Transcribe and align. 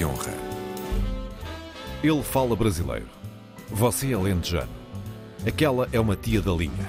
de 0.00 0.04
honra. 0.06 0.32
Ele 2.02 2.22
fala 2.22 2.56
brasileiro. 2.56 3.06
Você 3.68 4.10
é 4.14 4.16
lentejano. 4.16 4.70
Aquela 5.46 5.86
é 5.92 6.00
uma 6.00 6.16
tia 6.16 6.40
da 6.40 6.52
linha. 6.52 6.88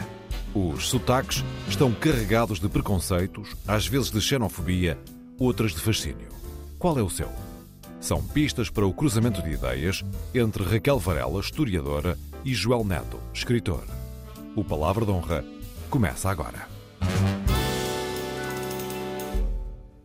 Os 0.56 0.88
sotaques 0.88 1.44
estão 1.68 1.92
carregados 1.92 2.58
de 2.58 2.70
preconceitos, 2.70 3.54
às 3.68 3.86
vezes 3.86 4.12
de 4.12 4.22
xenofobia, 4.22 4.98
outras 5.38 5.74
de 5.74 5.82
fascínio. 5.82 6.30
Qual 6.80 6.98
é 6.98 7.04
o 7.04 7.10
seu? 7.10 7.30
São 8.00 8.24
pistas 8.24 8.70
para 8.70 8.86
o 8.86 8.94
cruzamento 8.94 9.42
de 9.44 9.52
ideias 9.52 10.06
entre 10.34 10.64
Raquel 10.64 10.98
Varela, 10.98 11.42
historiadora, 11.42 12.18
e 12.46 12.54
Joel 12.54 12.86
Neto, 12.86 13.20
escritor. 13.34 13.84
O 14.56 14.64
Palavra 14.64 15.06
de 15.06 15.12
Honra 15.12 15.44
começa 15.90 16.30
agora. 16.30 16.66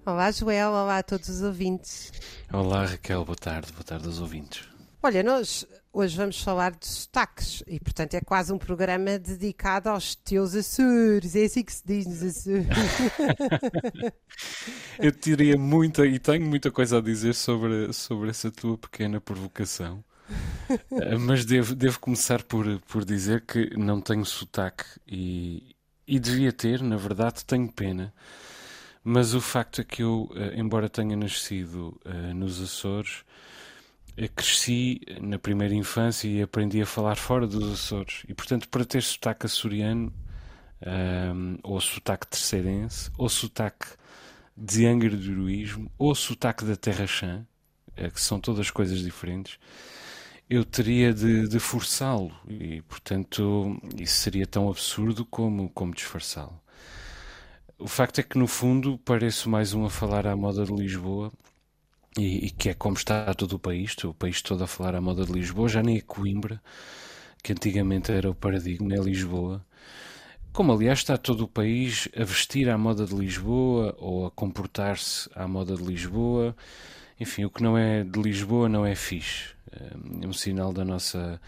Olá, 0.07 0.31
Joel. 0.31 0.71
Olá 0.71 0.99
a 0.99 1.03
todos 1.03 1.29
os 1.29 1.43
ouvintes. 1.43 2.13
Olá, 2.53 2.85
Raquel. 2.87 3.25
Boa 3.25 3.35
tarde. 3.35 3.73
Boa 3.73 3.83
tarde 3.83 4.07
aos 4.07 4.21
ouvintes. 4.21 4.63
Olha, 5.03 5.21
nós 5.21 5.67
hoje 5.93 6.17
vamos 6.17 6.41
falar 6.41 6.77
de 6.77 6.87
sotaques 6.87 7.65
e, 7.67 7.81
portanto, 7.81 8.15
é 8.15 8.21
quase 8.21 8.53
um 8.53 8.59
programa 8.59 9.19
dedicado 9.19 9.89
aos 9.89 10.15
teus 10.15 10.55
Açores. 10.55 11.35
É 11.35 11.47
assim 11.47 11.65
que 11.65 11.73
se 11.73 11.83
diz 11.85 12.07
nos 12.07 12.23
Açores. 12.23 12.69
Eu 15.03 15.11
teria 15.11 15.59
muita 15.59 16.07
e 16.07 16.21
tenho 16.21 16.47
muita 16.47 16.71
coisa 16.71 16.99
a 16.99 17.01
dizer 17.01 17.35
sobre, 17.35 17.93
sobre 17.93 18.31
essa 18.31 18.49
tua 18.49 18.79
pequena 18.79 19.21
provocação. 19.21 20.05
Eh, 20.71 21.17
mas 21.19 21.45
devo, 21.45 21.75
devo 21.75 21.99
começar 21.99 22.45
por, 22.45 22.81
por 22.83 23.05
dizer 23.05 23.41
que 23.45 23.77
não 23.77 24.01
tenho 24.01 24.25
sotaque 24.25 24.85
e, 25.05 25.75
e 26.07 26.21
devia 26.21 26.53
ter, 26.53 26.81
na 26.81 26.97
verdade, 26.97 27.45
tenho 27.45 27.73
pena. 27.73 28.15
Mas 29.09 29.35
o 29.35 29.41
facto 29.41 29.81
é 29.81 29.85
que 29.85 30.03
eu, 30.03 30.29
eh, 30.35 30.55
embora 30.57 30.89
tenha 30.89 31.17
nascido 31.17 31.97
uh, 32.05 32.35
nos 32.35 32.61
Açores, 32.61 33.25
cresci 34.35 35.01
na 35.21 35.39
primeira 35.39 35.73
infância 35.73 36.27
e 36.27 36.43
aprendi 36.43 36.83
a 36.83 36.87
falar 36.87 37.15
fora 37.15 37.47
dos 37.47 37.73
Açores. 37.73 38.25
E, 38.29 38.35
portanto, 38.35 38.69
para 38.69 38.85
ter 38.85 39.01
sotaque 39.05 39.47
açoriano, 39.47 40.13
um, 40.85 41.57
ou 41.63 41.81
sotaque 41.81 42.27
terceirense, 42.27 43.09
ou 43.17 43.29
sotaque 43.29 43.87
de 44.57 44.85
Angra 44.87 45.17
do 45.17 45.31
Heroísmo, 45.31 45.89
ou 45.97 46.13
sotaque 46.13 46.65
da 46.65 46.75
Terra 46.75 47.07
Chã, 47.07 47.47
que 48.13 48.21
são 48.21 48.41
todas 48.41 48.73
coisas 48.73 48.99
diferentes, 48.99 49.57
eu 50.51 50.65
teria 50.65 51.15
de, 51.15 51.47
de 51.47 51.61
forçá-lo 51.61 52.33
e, 52.49 52.83
portanto, 52.83 53.81
isso 54.01 54.17
seria 54.17 54.49
tão 54.49 54.69
absurdo 54.69 55.25
como, 55.25 55.71
como 55.71 55.95
disfarçá-lo. 55.95 56.61
O 57.79 57.87
facto 57.87 58.21
é 58.21 58.23
que, 58.23 58.39
no 58.39 58.47
fundo, 58.47 58.97
pareço 58.99 59.51
mais 59.51 59.75
um 59.75 59.85
a 59.85 59.91
falar 59.91 60.27
à 60.27 60.35
moda 60.35 60.65
de 60.65 60.73
Lisboa 60.73 61.31
e, 62.17 62.47
e, 62.47 62.51
que 62.51 62.71
é 62.71 62.75
como 62.75 62.97
está 62.97 63.35
todo 63.35 63.53
o 63.57 63.59
país, 63.59 63.95
o 64.03 64.15
país 64.15 64.41
todo 64.41 64.65
a 64.65 64.67
falar 64.67 64.95
à 64.95 65.01
moda 65.01 65.27
de 65.27 65.33
Lisboa, 65.33 65.69
já 65.69 65.83
nem 65.83 65.99
é 65.99 66.01
Coimbra, 66.01 66.63
que 67.43 67.53
antigamente 67.53 68.11
era 68.11 68.31
o 68.31 68.35
paradigma, 68.35 68.95
é 68.95 68.99
Lisboa. 68.99 69.63
Como, 70.55 70.73
aliás, 70.73 71.01
está 71.01 71.19
todo 71.19 71.43
o 71.43 71.49
país 71.49 72.09
a 72.19 72.25
vestir 72.25 72.71
à 72.71 72.79
moda 72.79 73.05
de 73.05 73.15
Lisboa 73.15 73.95
ou 73.99 74.25
a 74.25 74.31
comportar-se 74.31 75.29
à 75.35 75.47
moda 75.47 75.77
de 75.77 75.85
Lisboa. 75.85 76.57
Enfim, 77.21 77.45
o 77.45 77.51
que 77.51 77.63
não 77.63 77.77
é 77.77 78.03
de 78.05 78.19
Lisboa 78.19 78.71
não 78.71 78.87
é 78.87 78.95
fixe. 78.95 79.51
É 79.71 80.27
um 80.27 80.33
sinal 80.33 80.73
da 80.73 80.83
nossa 80.83 81.39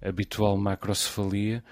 habitual 0.00 0.56
macrocefalia. 0.56 1.64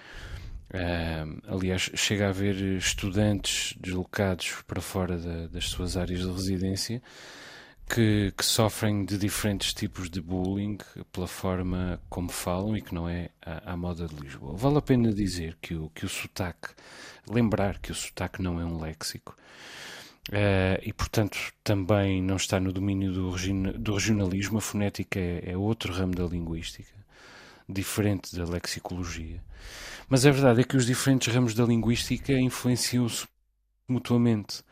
Aliás, 1.47 1.91
chega 1.95 2.27
a 2.27 2.31
haver 2.31 2.57
estudantes 2.77 3.75
deslocados 3.81 4.63
para 4.67 4.81
fora 4.81 5.17
da, 5.19 5.47
das 5.47 5.69
suas 5.69 5.97
áreas 5.97 6.21
de 6.21 6.33
residência 6.33 7.03
que, 7.89 8.33
que, 8.37 8.45
sofrem 8.45 9.05
de 9.05 9.19
diferentes 9.19 9.75
tipos 9.75 10.09
de 10.09 10.21
bullying 10.21 10.79
pela 11.13 11.27
forma 11.27 12.01
como 12.09 12.31
falam 12.31 12.77
e 12.77 12.83
que 12.83 12.95
não 12.95 13.09
é 13.09 13.31
à, 13.43 13.77
moda 13.77 14.07
de 14.07 14.15
Lisboa. 14.17 14.57
Vale 14.57 14.79
a 14.79 14.83
pena 14.83 15.13
dizer 15.13 15.57
que 15.61 15.75
o, 15.75 15.91
que 15.91 16.05
o 16.07 16.09
sotaque, 16.09 16.69
lembrar 17.29 17.79
que 17.79 17.93
o 17.93 17.95
sotaque 17.95 18.43
não 18.43 18.61
é 18.61 18.65
um 18.65 18.81
léxico. 18.81 19.37
Uh, 20.31 20.81
e, 20.83 20.91
portanto, 20.91 21.37
também 21.63 22.23
não 22.23 22.37
está 22.37 22.59
no 22.59 22.73
domínio 22.73 23.13
do, 23.13 23.31
do 23.79 23.95
regionalismo. 23.95 24.57
A 24.57 24.61
fonética 24.61 25.21
é, 25.21 25.51
é, 25.51 25.57
outro 25.57 25.93
ramo 25.93 26.15
da 26.15 26.25
linguística, 26.25 26.95
diferente 27.69 28.37
da 28.37 28.45
lexicologia. 28.45 29.43
Mas 30.09 30.27
a 30.27 30.31
verdade 30.31 30.61
é 30.61 30.65
que 30.65 30.77
os 30.77 30.87
diferentes 30.87 31.33
ramos 31.33 31.55
da 31.55 31.65
linguística 31.65 32.33
influenciam-se 32.33 33.27
mutuamente. 33.89 34.63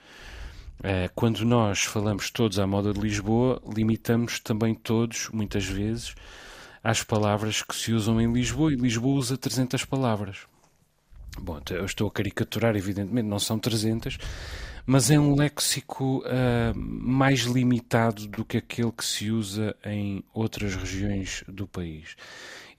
Uh, 0.81 1.09
quando 1.15 1.45
nós 1.45 1.83
falamos 1.83 2.31
todos 2.31 2.59
à 2.59 2.67
moda 2.67 2.93
de 2.93 3.01
Lisboa, 3.01 3.63
limitamos 3.67 4.41
também 4.41 4.75
todos, 4.75 5.29
muitas 5.33 5.65
vezes, 5.65 6.15
às 6.83 7.03
palavras 7.03 7.63
que 7.63 7.75
se 7.75 7.93
usam 7.93 8.21
em 8.21 8.33
Lisboa, 8.33 8.73
e 8.73 8.77
Lisboa 8.77 9.19
usa 9.19 9.39
300 9.39 9.85
palavras. 9.85 10.39
Bom, 11.39 11.61
eu 11.71 11.85
estou 11.85 12.09
a 12.09 12.11
caricaturar, 12.11 12.77
evidentemente, 12.77 13.29
não 13.29 13.39
são 13.39 13.59
300, 13.59 14.19
mas 14.85 15.11
é 15.11 15.19
um 15.19 15.35
léxico 15.35 16.19
uh, 16.19 16.77
mais 16.77 17.41
limitado 17.41 18.27
do 18.27 18.45
que 18.45 18.59
aquele 18.59 18.93
que 18.93 19.05
se 19.05 19.31
usa 19.31 19.77
em 19.85 20.25
outras 20.35 20.75
regiões 20.75 21.45
do 21.47 21.67
país. 21.67 22.17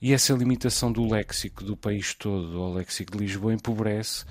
E 0.00 0.12
essa 0.12 0.32
limitação 0.34 0.92
do 0.92 1.08
léxico 1.08 1.64
do 1.64 1.76
país 1.76 2.14
todo 2.14 2.60
ao 2.60 2.74
léxico 2.74 3.12
de 3.12 3.18
Lisboa 3.18 3.54
empobrece 3.54 4.24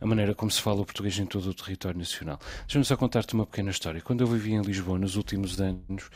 a 0.00 0.06
maneira 0.06 0.34
como 0.34 0.50
se 0.50 0.60
fala 0.60 0.82
o 0.82 0.84
português 0.84 1.18
em 1.18 1.26
todo 1.26 1.48
o 1.48 1.54
território 1.54 1.98
nacional. 1.98 2.38
Deixa-me 2.66 2.84
só 2.84 2.96
contar-te 2.96 3.34
uma 3.34 3.46
pequena 3.46 3.70
história. 3.70 4.00
Quando 4.02 4.20
eu 4.20 4.26
vivia 4.26 4.56
em 4.56 4.62
Lisboa 4.62 4.98
nos 4.98 5.16
últimos 5.16 5.60
anos, 5.60 6.10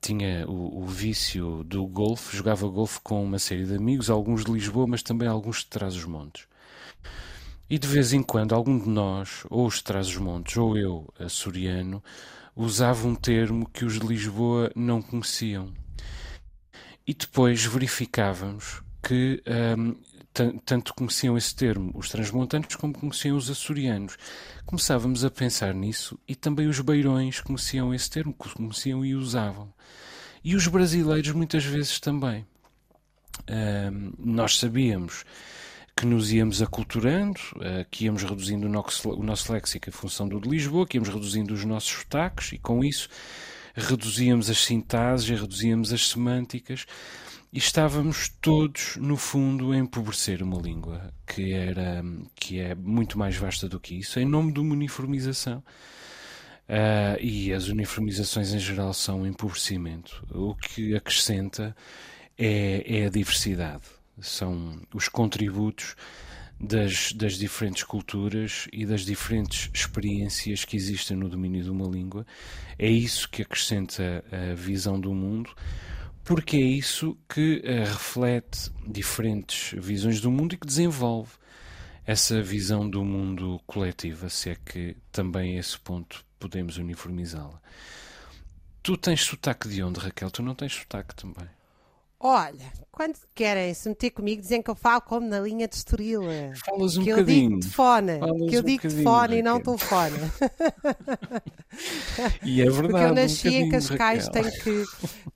tinha 0.00 0.44
o, 0.48 0.82
o 0.82 0.86
vício 0.86 1.62
do 1.64 1.86
golfe, 1.86 2.36
jogava 2.36 2.66
golfe 2.68 3.00
com 3.02 3.22
uma 3.22 3.38
série 3.38 3.64
de 3.64 3.76
amigos, 3.76 4.10
alguns 4.10 4.44
de 4.44 4.52
Lisboa, 4.52 4.86
mas 4.86 5.02
também 5.02 5.28
alguns 5.28 5.58
de 5.58 5.66
Trás-os-Montes. 5.66 6.46
E 7.70 7.78
de 7.78 7.86
vez 7.86 8.12
em 8.12 8.22
quando 8.22 8.54
algum 8.54 8.78
de 8.78 8.88
nós, 8.88 9.44
ou 9.48 9.66
os 9.66 9.80
Trás-os-Montes, 9.80 10.56
ou 10.56 10.76
eu, 10.76 11.08
açoriano, 11.18 12.02
usava 12.54 13.06
um 13.06 13.14
termo 13.14 13.68
que 13.68 13.84
os 13.84 13.98
de 13.98 14.06
Lisboa 14.06 14.70
não 14.74 15.00
conheciam. 15.00 15.72
E 17.06 17.12
depois 17.12 17.64
verificávamos 17.64 18.82
que 19.02 19.42
um, 19.76 19.94
tanto 20.64 20.94
conheciam 20.94 21.36
esse 21.38 21.54
termo 21.54 21.92
os 21.94 22.08
transmontanos 22.08 22.74
como 22.74 22.94
conheciam 22.94 23.36
os 23.36 23.48
açorianos. 23.48 24.16
Começávamos 24.66 25.24
a 25.24 25.30
pensar 25.30 25.72
nisso 25.74 26.18
e 26.26 26.34
também 26.34 26.66
os 26.66 26.80
beirões 26.80 27.40
conheciam 27.40 27.94
esse 27.94 28.10
termo, 28.10 28.34
conheciam 28.34 29.04
e 29.04 29.14
usavam. 29.14 29.72
E 30.42 30.54
os 30.56 30.66
brasileiros 30.66 31.32
muitas 31.32 31.64
vezes 31.64 32.00
também. 32.00 32.44
Um, 33.48 34.12
nós 34.18 34.58
sabíamos 34.58 35.24
que 35.96 36.06
nos 36.06 36.32
íamos 36.32 36.60
aculturando, 36.60 37.40
uh, 37.56 37.84
que 37.90 38.04
íamos 38.04 38.22
reduzindo 38.22 38.66
o 38.66 38.70
nosso, 38.70 39.10
o 39.10 39.22
nosso 39.22 39.52
léxico 39.52 39.88
em 39.88 39.92
função 39.92 40.28
do 40.28 40.40
de 40.40 40.48
Lisboa, 40.48 40.86
que 40.86 40.96
íamos 40.96 41.08
reduzindo 41.08 41.54
os 41.54 41.64
nossos 41.64 41.90
sotaques 41.90 42.52
e 42.52 42.58
com 42.58 42.84
isso 42.84 43.08
reduzíamos 43.74 44.48
as 44.48 44.58
sintases, 44.58 45.28
reduzíamos 45.28 45.92
as 45.92 46.08
semânticas 46.08 46.86
e 47.52 47.58
estávamos 47.58 48.28
todos, 48.40 48.96
no 48.96 49.16
fundo, 49.16 49.72
a 49.72 49.76
empobrecer 49.76 50.42
uma 50.42 50.60
língua 50.60 51.12
que, 51.26 51.52
era, 51.52 52.02
que 52.34 52.58
é 52.58 52.74
muito 52.74 53.18
mais 53.18 53.36
vasta 53.36 53.68
do 53.68 53.78
que 53.78 53.94
isso, 53.94 54.18
em 54.18 54.24
nome 54.24 54.52
de 54.52 54.60
uma 54.60 54.74
uniformização. 54.74 55.62
Uh, 56.66 57.20
e 57.20 57.52
as 57.52 57.68
uniformizações 57.68 58.54
em 58.54 58.58
geral 58.58 58.94
são 58.94 59.20
um 59.20 59.26
empobrecimento. 59.26 60.24
O 60.30 60.54
que 60.54 60.96
acrescenta 60.96 61.76
é, 62.38 63.02
é 63.02 63.06
a 63.06 63.10
diversidade 63.10 63.82
são 64.20 64.80
os 64.92 65.08
contributos 65.08 65.96
das, 66.64 67.12
das 67.12 67.34
diferentes 67.34 67.84
culturas 67.84 68.66
e 68.72 68.86
das 68.86 69.02
diferentes 69.02 69.70
experiências 69.72 70.64
que 70.64 70.76
existem 70.76 71.16
no 71.16 71.28
domínio 71.28 71.62
de 71.62 71.70
uma 71.70 71.86
língua. 71.86 72.26
É 72.78 72.88
isso 72.88 73.28
que 73.28 73.42
acrescenta 73.42 74.24
a 74.32 74.54
visão 74.54 74.98
do 74.98 75.12
mundo, 75.12 75.50
porque 76.24 76.56
é 76.56 76.60
isso 76.60 77.16
que 77.28 77.62
uh, 77.64 77.84
reflete 77.84 78.70
diferentes 78.86 79.78
visões 79.78 80.20
do 80.20 80.30
mundo 80.30 80.54
e 80.54 80.58
que 80.58 80.66
desenvolve 80.66 81.32
essa 82.06 82.42
visão 82.42 82.88
do 82.88 83.04
mundo 83.04 83.60
coletiva, 83.66 84.28
se 84.28 84.50
é 84.50 84.56
que 84.56 84.96
também 85.10 85.56
a 85.56 85.60
esse 85.60 85.78
ponto 85.78 86.24
podemos 86.38 86.76
uniformizá-la. 86.76 87.60
Tu 88.82 88.96
tens 88.98 89.22
sotaque 89.22 89.68
de 89.68 89.82
onde, 89.82 90.00
Raquel? 90.00 90.30
Tu 90.30 90.42
não 90.42 90.54
tens 90.54 90.74
sotaque 90.74 91.14
também? 91.14 91.48
Olha, 92.18 92.72
quando 92.90 93.18
querem 93.34 93.74
se 93.74 93.88
meter 93.88 94.10
comigo, 94.10 94.40
dizem 94.40 94.62
que 94.62 94.70
eu 94.70 94.74
falo 94.74 95.02
como 95.02 95.28
na 95.28 95.40
linha 95.40 95.68
de 95.68 95.74
Estoril. 95.74 96.22
Falas 96.64 96.96
um 96.96 97.04
que 97.04 97.10
bocadinho. 97.10 97.44
eu 97.44 97.48
digo 97.48 97.60
de 97.60 97.68
fone. 97.68 98.18
Falas 98.18 98.50
que 98.50 98.56
eu 98.56 98.60
um 98.60 98.64
digo 98.64 98.88
de 98.88 99.02
fone 99.02 99.36
e 99.36 99.42
não 99.42 99.60
telefone. 99.60 100.16
e 102.42 102.62
é 102.62 102.64
verdade. 102.64 102.88
Porque 102.88 103.04
eu 103.04 103.14
nasci 103.14 103.48
um 103.48 103.52
em 103.52 103.68
Cascais, 103.68 104.28
tenho 104.28 104.52
que, 104.52 104.84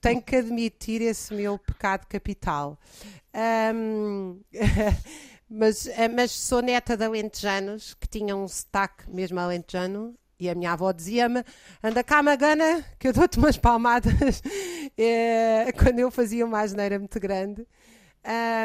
tenho 0.01 0.21
que 0.21 0.35
admitir 0.35 1.01
esse 1.01 1.33
meu 1.33 1.59
pecado 1.59 2.07
capital. 2.07 2.79
Um, 3.75 4.41
mas, 5.49 5.87
mas 6.15 6.31
sou 6.31 6.61
neta 6.61 6.97
de 6.97 7.05
alentejanos 7.05 7.93
que 7.93 8.07
tinham 8.07 8.43
um 8.43 8.47
sotaque 8.47 9.09
mesmo 9.09 9.39
alentejano 9.39 10.15
E 10.39 10.49
a 10.49 10.55
minha 10.55 10.71
avó 10.71 10.91
dizia-me: 10.91 11.43
anda 11.83 12.03
cá, 12.03 12.23
magana, 12.23 12.83
que 12.97 13.07
eu 13.07 13.13
dou-te 13.13 13.37
umas 13.37 13.57
palmadas 13.57 14.41
é, 14.97 15.71
quando 15.73 15.99
eu 15.99 16.09
fazia 16.09 16.45
uma 16.45 16.61
asneira 16.61 16.97
muito 16.97 17.19
grande. 17.19 17.67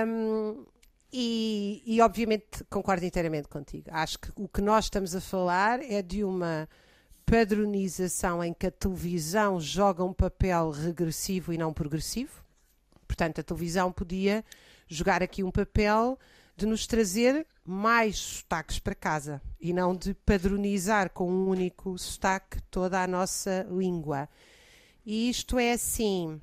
Um, 0.06 0.64
e, 1.12 1.82
e, 1.86 2.00
obviamente 2.00 2.64
concordo 2.68 3.04
inteiramente 3.04 3.48
contigo. 3.48 3.88
Acho 3.90 4.18
que 4.18 4.32
o 4.34 4.48
que 4.48 4.60
nós 4.60 4.86
estamos 4.86 5.14
a 5.14 5.20
falar 5.20 5.80
é 5.80 6.02
de 6.02 6.24
uma 6.24 6.68
padronização 7.24 8.42
em 8.42 8.52
que 8.52 8.66
a 8.66 8.70
televisão 8.70 9.60
joga 9.60 10.04
um 10.04 10.12
papel 10.12 10.70
regressivo 10.70 11.52
e 11.52 11.58
não 11.58 11.72
progressivo. 11.72 12.44
Portanto, 13.06 13.40
a 13.40 13.44
televisão 13.44 13.92
podia 13.92 14.44
jogar 14.88 15.22
aqui 15.22 15.42
um 15.42 15.50
papel 15.50 16.18
de 16.56 16.66
nos 16.66 16.86
trazer 16.86 17.46
mais 17.64 18.18
sotaques 18.18 18.78
para 18.78 18.94
casa 18.94 19.40
e 19.58 19.72
não 19.72 19.96
de 19.96 20.12
padronizar 20.12 21.10
com 21.10 21.30
um 21.30 21.48
único 21.48 21.98
sotaque 21.98 22.60
toda 22.70 23.02
a 23.02 23.06
nossa 23.06 23.66
língua. 23.70 24.28
E 25.04 25.30
isto 25.30 25.58
é 25.58 25.72
assim. 25.72 26.40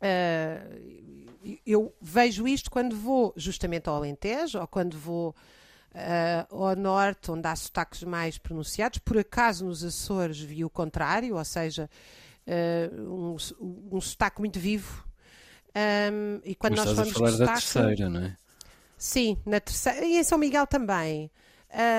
Uh, 0.00 1.58
eu 1.64 1.94
vejo 2.00 2.46
isto 2.46 2.70
quando 2.70 2.96
vou 2.96 3.32
justamente 3.36 3.88
ao 3.88 3.96
Alentejo 3.96 4.58
ou 4.58 4.66
quando 4.66 4.98
vou 4.98 5.34
uh, 5.94 6.64
ao 6.64 6.76
Norte, 6.76 7.30
onde 7.30 7.46
há 7.46 7.54
sotaques 7.54 8.02
mais 8.02 8.38
pronunciados. 8.38 8.98
Por 8.98 9.18
acaso 9.18 9.64
nos 9.64 9.84
Açores 9.84 10.40
vi 10.40 10.64
o 10.64 10.70
contrário, 10.70 11.36
ou 11.36 11.44
seja, 11.44 11.88
uh, 12.46 13.00
um, 13.00 13.36
um 13.96 14.00
sotaque 14.00 14.40
muito 14.40 14.58
vivo. 14.58 15.04
Um, 15.74 16.40
e 16.44 16.54
quando 16.54 16.76
Mas 16.76 16.86
nós 16.86 16.90
estás 16.90 17.08
a 17.08 17.12
falar 17.12 17.30
de 17.30 17.38
da 17.38 17.56
sotaque, 17.56 17.72
terceira, 17.72 18.10
não 18.10 18.20
é? 18.20 18.36
Sim, 19.02 19.36
na 19.44 19.58
terceira. 19.58 20.06
E 20.06 20.16
em 20.16 20.22
São 20.22 20.38
Miguel 20.38 20.64
também. 20.64 21.28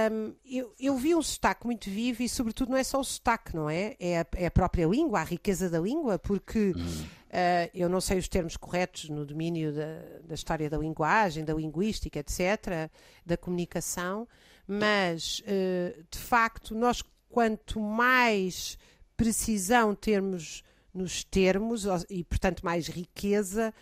Um, 0.10 0.34
eu, 0.46 0.74
eu, 0.80 0.96
vi 0.96 1.14
um 1.14 1.22
sotaque 1.22 1.66
muito 1.66 1.90
vivo 1.90 2.24
e, 2.24 2.30
sobretudo, 2.30 2.70
não 2.70 2.78
é 2.78 2.84
só 2.84 2.98
o 2.98 3.04
sotaque, 3.04 3.54
não 3.54 3.70
é? 3.70 3.98
É 4.00 4.22
a, 4.22 4.26
é 4.38 4.46
a 4.46 4.52
própria 4.52 4.86
língua, 4.86 5.20
a 5.20 5.24
riqueza 5.26 5.70
da 5.70 5.82
língua, 5.82 6.18
porque 6.18 6.72
hum. 6.74 7.02
uh, 7.02 7.70
eu 7.74 7.90
não 7.90 8.00
sei 8.00 8.20
os 8.20 8.30
termos 8.30 8.56
corretos 8.56 9.10
no 9.10 9.26
domínio 9.26 9.74
da, 9.74 10.00
da, 10.30 10.34
história 10.34 10.70
da 10.70 10.78
linguagem, 10.78 11.44
da 11.44 11.54
linguística, 11.54 12.20
etc., 12.20 12.90
da 13.26 13.36
comunicação, 13.36 14.26
mas, 14.66 15.42
uh, 15.42 16.06
de 16.10 16.20
facto, 16.20 16.74
nós, 16.74 17.04
quanto 17.28 17.82
mais 17.82 18.78
precisão 19.18 19.94
termos 19.94 20.64
nos 20.94 21.22
termos 21.26 21.86
e, 22.10 22.24
portanto, 22.24 22.64
mais 22.64 22.88
riqueza, 22.88 23.74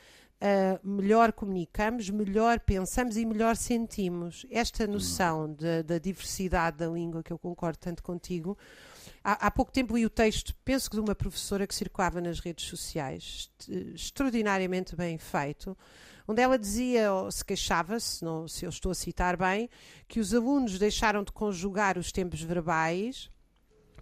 uh, 0.41 0.88
melhor 0.88 1.31
comunicamos, 1.31 2.09
melhor 2.09 2.59
pensamos 2.59 3.15
e 3.15 3.25
melhor 3.25 3.55
sentimos. 3.55 4.45
Esta 4.49 4.88
noção 4.88 5.55
da 5.85 5.97
diversidade 5.99 6.77
da 6.77 6.88
língua, 6.88 7.23
que 7.23 7.31
eu 7.31 7.38
concordo 7.38 7.77
tanto 7.77 8.01
contigo, 8.01 8.57
há, 9.23 9.47
há, 9.47 9.51
pouco 9.51 9.71
tempo 9.71 9.95
li 9.95 10.05
o 10.05 10.09
texto, 10.09 10.55
penso 10.65 10.89
que 10.89 10.95
de 10.95 11.01
uma 11.01 11.15
professora 11.15 11.67
que 11.67 11.75
circulava 11.75 12.19
nas 12.19 12.39
redes 12.39 12.65
sociais, 12.65 13.51
extraordinariamente 13.93 14.95
bem 14.95 15.17
feito, 15.17 15.77
onde 16.27 16.41
ela 16.41 16.57
dizia, 16.57 17.13
ou 17.13 17.31
se 17.31 17.45
queixava, 17.45 17.99
se, 17.99 18.23
não, 18.23 18.47
se 18.47 18.65
eu 18.65 18.69
estou 18.69 18.91
a 18.91 18.95
citar 18.95 19.38
bem, 19.38 19.69
que 20.07 20.19
os 20.19 20.33
alunos 20.33 20.79
deixaram 20.79 21.23
de 21.23 21.31
conjugar 21.31 21.97
os 21.97 22.11
tempos 22.11 22.41
verbais 22.41 23.29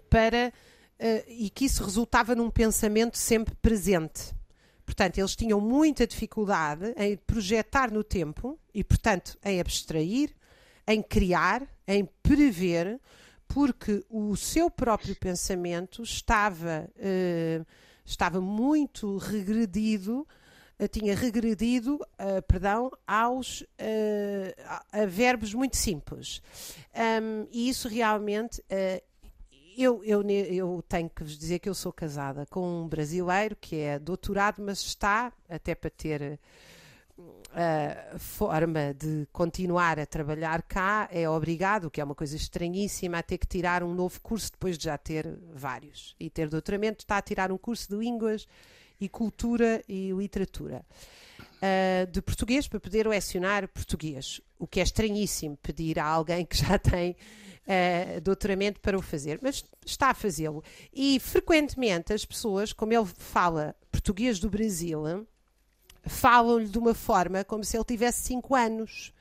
para. 0.10 0.54
Uh, 1.02 1.24
e 1.30 1.50
que 1.50 1.64
isso 1.64 1.82
resultava 1.82 2.36
num 2.36 2.50
pensamento 2.50 3.18
sempre 3.18 3.56
presente. 3.56 4.36
Portanto, 4.90 5.20
eles 5.20 5.36
tinham 5.36 5.62
muita 5.62 6.08
dificuldade 6.08 6.96
em 6.98 7.16
projetar 7.16 7.92
no 7.92 8.04
tempo 8.04 8.60
e, 8.74 8.84
portanto, 8.84 9.38
em 9.46 9.62
abstrair, 9.62 10.36
em 10.88 11.00
criar, 11.04 11.62
em 11.88 12.10
prever, 12.24 13.00
porque 13.48 14.04
o 14.10 14.36
seu 14.36 14.68
próprio 14.68 15.16
pensamento 15.16 16.02
estava, 16.02 16.90
uh, 16.96 17.66
estava 18.04 18.42
muito 18.42 19.18
regredido, 19.18 20.28
uh, 20.80 20.88
tinha 20.88 21.16
regredido, 21.16 21.98
uh, 21.98 22.42
perdão, 22.48 22.90
aos 23.06 23.64
a, 24.66 25.04
a, 25.04 25.06
verbos 25.06 25.54
muito 25.54 25.78
simples. 25.78 26.42
Um, 27.22 27.48
e 27.52 27.70
isso 27.70 27.88
realmente 27.88 28.60
eu, 29.84 30.04
eu, 30.04 30.22
eu, 30.30 30.84
tenho 30.88 31.10
que 31.10 31.24
vos 31.24 31.38
dizer 31.38 31.60
que 31.60 31.70
eu 31.70 31.74
sou 31.74 31.94
casada 31.94 32.46
com 32.48 32.84
um 32.84 32.88
brasileiro 32.88 33.56
que 33.56 33.78
é 33.78 33.98
doutorado, 33.98 34.62
mas 34.62 34.80
está 34.80 35.32
até 35.48 35.74
para 35.74 35.90
ter 35.90 36.40
a 37.52 38.16
uh, 38.16 38.20
forma 38.20 38.94
de 38.94 39.28
continuar 39.32 40.00
a 40.00 40.06
trabalhar 40.06 40.62
cá, 40.62 41.10
é 41.12 41.30
obrigado, 41.30 41.90
que 41.90 42.00
é 42.00 42.04
uma 42.04 42.16
coisa 42.16 42.36
estranhíssima, 42.36 43.20
a 43.20 43.24
ter 43.24 43.38
que 43.38 43.48
tirar 43.48 43.84
um 43.84 43.94
novo 43.94 44.20
curso 44.22 44.52
depois 44.52 44.78
de 44.78 44.86
já 44.86 44.98
ter 44.98 45.40
vários. 45.54 46.16
E 46.20 46.30
ter 46.30 46.50
doutoramento 46.50 47.04
está 47.04 47.18
a 47.18 47.22
tirar 47.22 47.52
um 47.52 47.58
curso 47.58 47.90
de 47.90 47.96
línguas 47.96 48.48
e 49.00 49.08
cultura 49.08 49.84
e 49.88 50.12
literatura. 50.12 50.86
Uh, 51.60 52.10
de 52.10 52.22
português 52.22 52.70
para 52.70 52.80
poder 52.80 53.06
lecionar 53.06 53.68
português, 53.68 54.40
o 54.58 54.66
que 54.66 54.80
é 54.80 54.84
estranhíssimo 54.84 55.58
pedir 55.62 56.00
a 56.00 56.06
alguém 56.06 56.46
que 56.46 56.56
já 56.56 56.80
tem 56.80 57.12
uh, 57.12 58.22
doutoramento 58.22 58.80
para 58.80 58.98
o 58.98 59.02
fazer, 59.02 59.40
mas 59.42 59.66
está 59.86 60.12
a 60.12 60.14
fazê-lo. 60.14 60.64
E 60.94 61.20
frequentemente 61.20 62.14
as 62.14 62.24
pessoas, 62.24 62.72
como 62.72 62.94
ele 62.94 63.06
fala 63.06 63.76
português 63.92 64.40
do 64.40 64.50
Brasil, 64.50 65.28
falam-lhe 66.06 66.68
de 66.68 66.78
uma 66.78 66.94
forma 66.94 67.44
como 67.44 67.64
se 67.64 67.78
ele 67.78 67.84
tivesse 67.84 68.24
5 68.24 68.56
anos. 68.56 69.14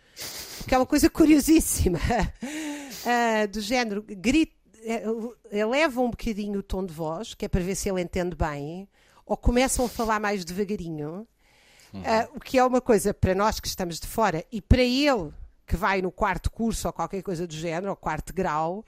Que 0.67 0.75
é 0.75 0.79
uma 0.79 0.87
coisa 0.87 1.09
curiosíssima. 1.11 1.99
Uh, 1.99 3.49
do 3.53 3.61
género, 3.61 4.03
grita, 4.03 4.57
eleva 5.51 6.01
um 6.01 6.11
bocadinho 6.11 6.61
o 6.61 6.63
tom 6.63 6.85
de 6.85 6.93
voz, 6.93 7.35
que 7.35 7.45
é 7.45 7.49
para 7.49 7.63
ver 7.63 7.75
se 7.75 7.89
ele 7.89 8.01
entende 8.01 8.35
bem, 8.35 8.89
ou 9.27 9.37
começam 9.37 9.85
a 9.85 9.89
falar 9.89 10.19
mais 10.19 10.45
devagarinho. 10.45 11.27
Uhum. 11.93 12.01
Uh, 12.01 12.37
o 12.37 12.41
que 12.41 12.59
é 12.59 12.65
uma 12.65 12.81
coisa 12.81 13.15
para 13.15 13.35
nós 13.35 13.61
que 13.61 13.69
estamos 13.69 13.99
de 13.99 14.07
fora 14.07 14.45
e 14.53 14.61
para 14.61 14.83
ele 14.83 15.33
que 15.69 15.77
vai 15.77 16.01
no 16.01 16.11
quarto 16.11 16.51
curso 16.51 16.89
ou 16.89 16.93
qualquer 16.93 17.23
coisa 17.23 17.47
do 17.47 17.55
género, 17.55 17.91
ou 17.91 17.97
quarto 17.97 18.33
grau, 18.33 18.85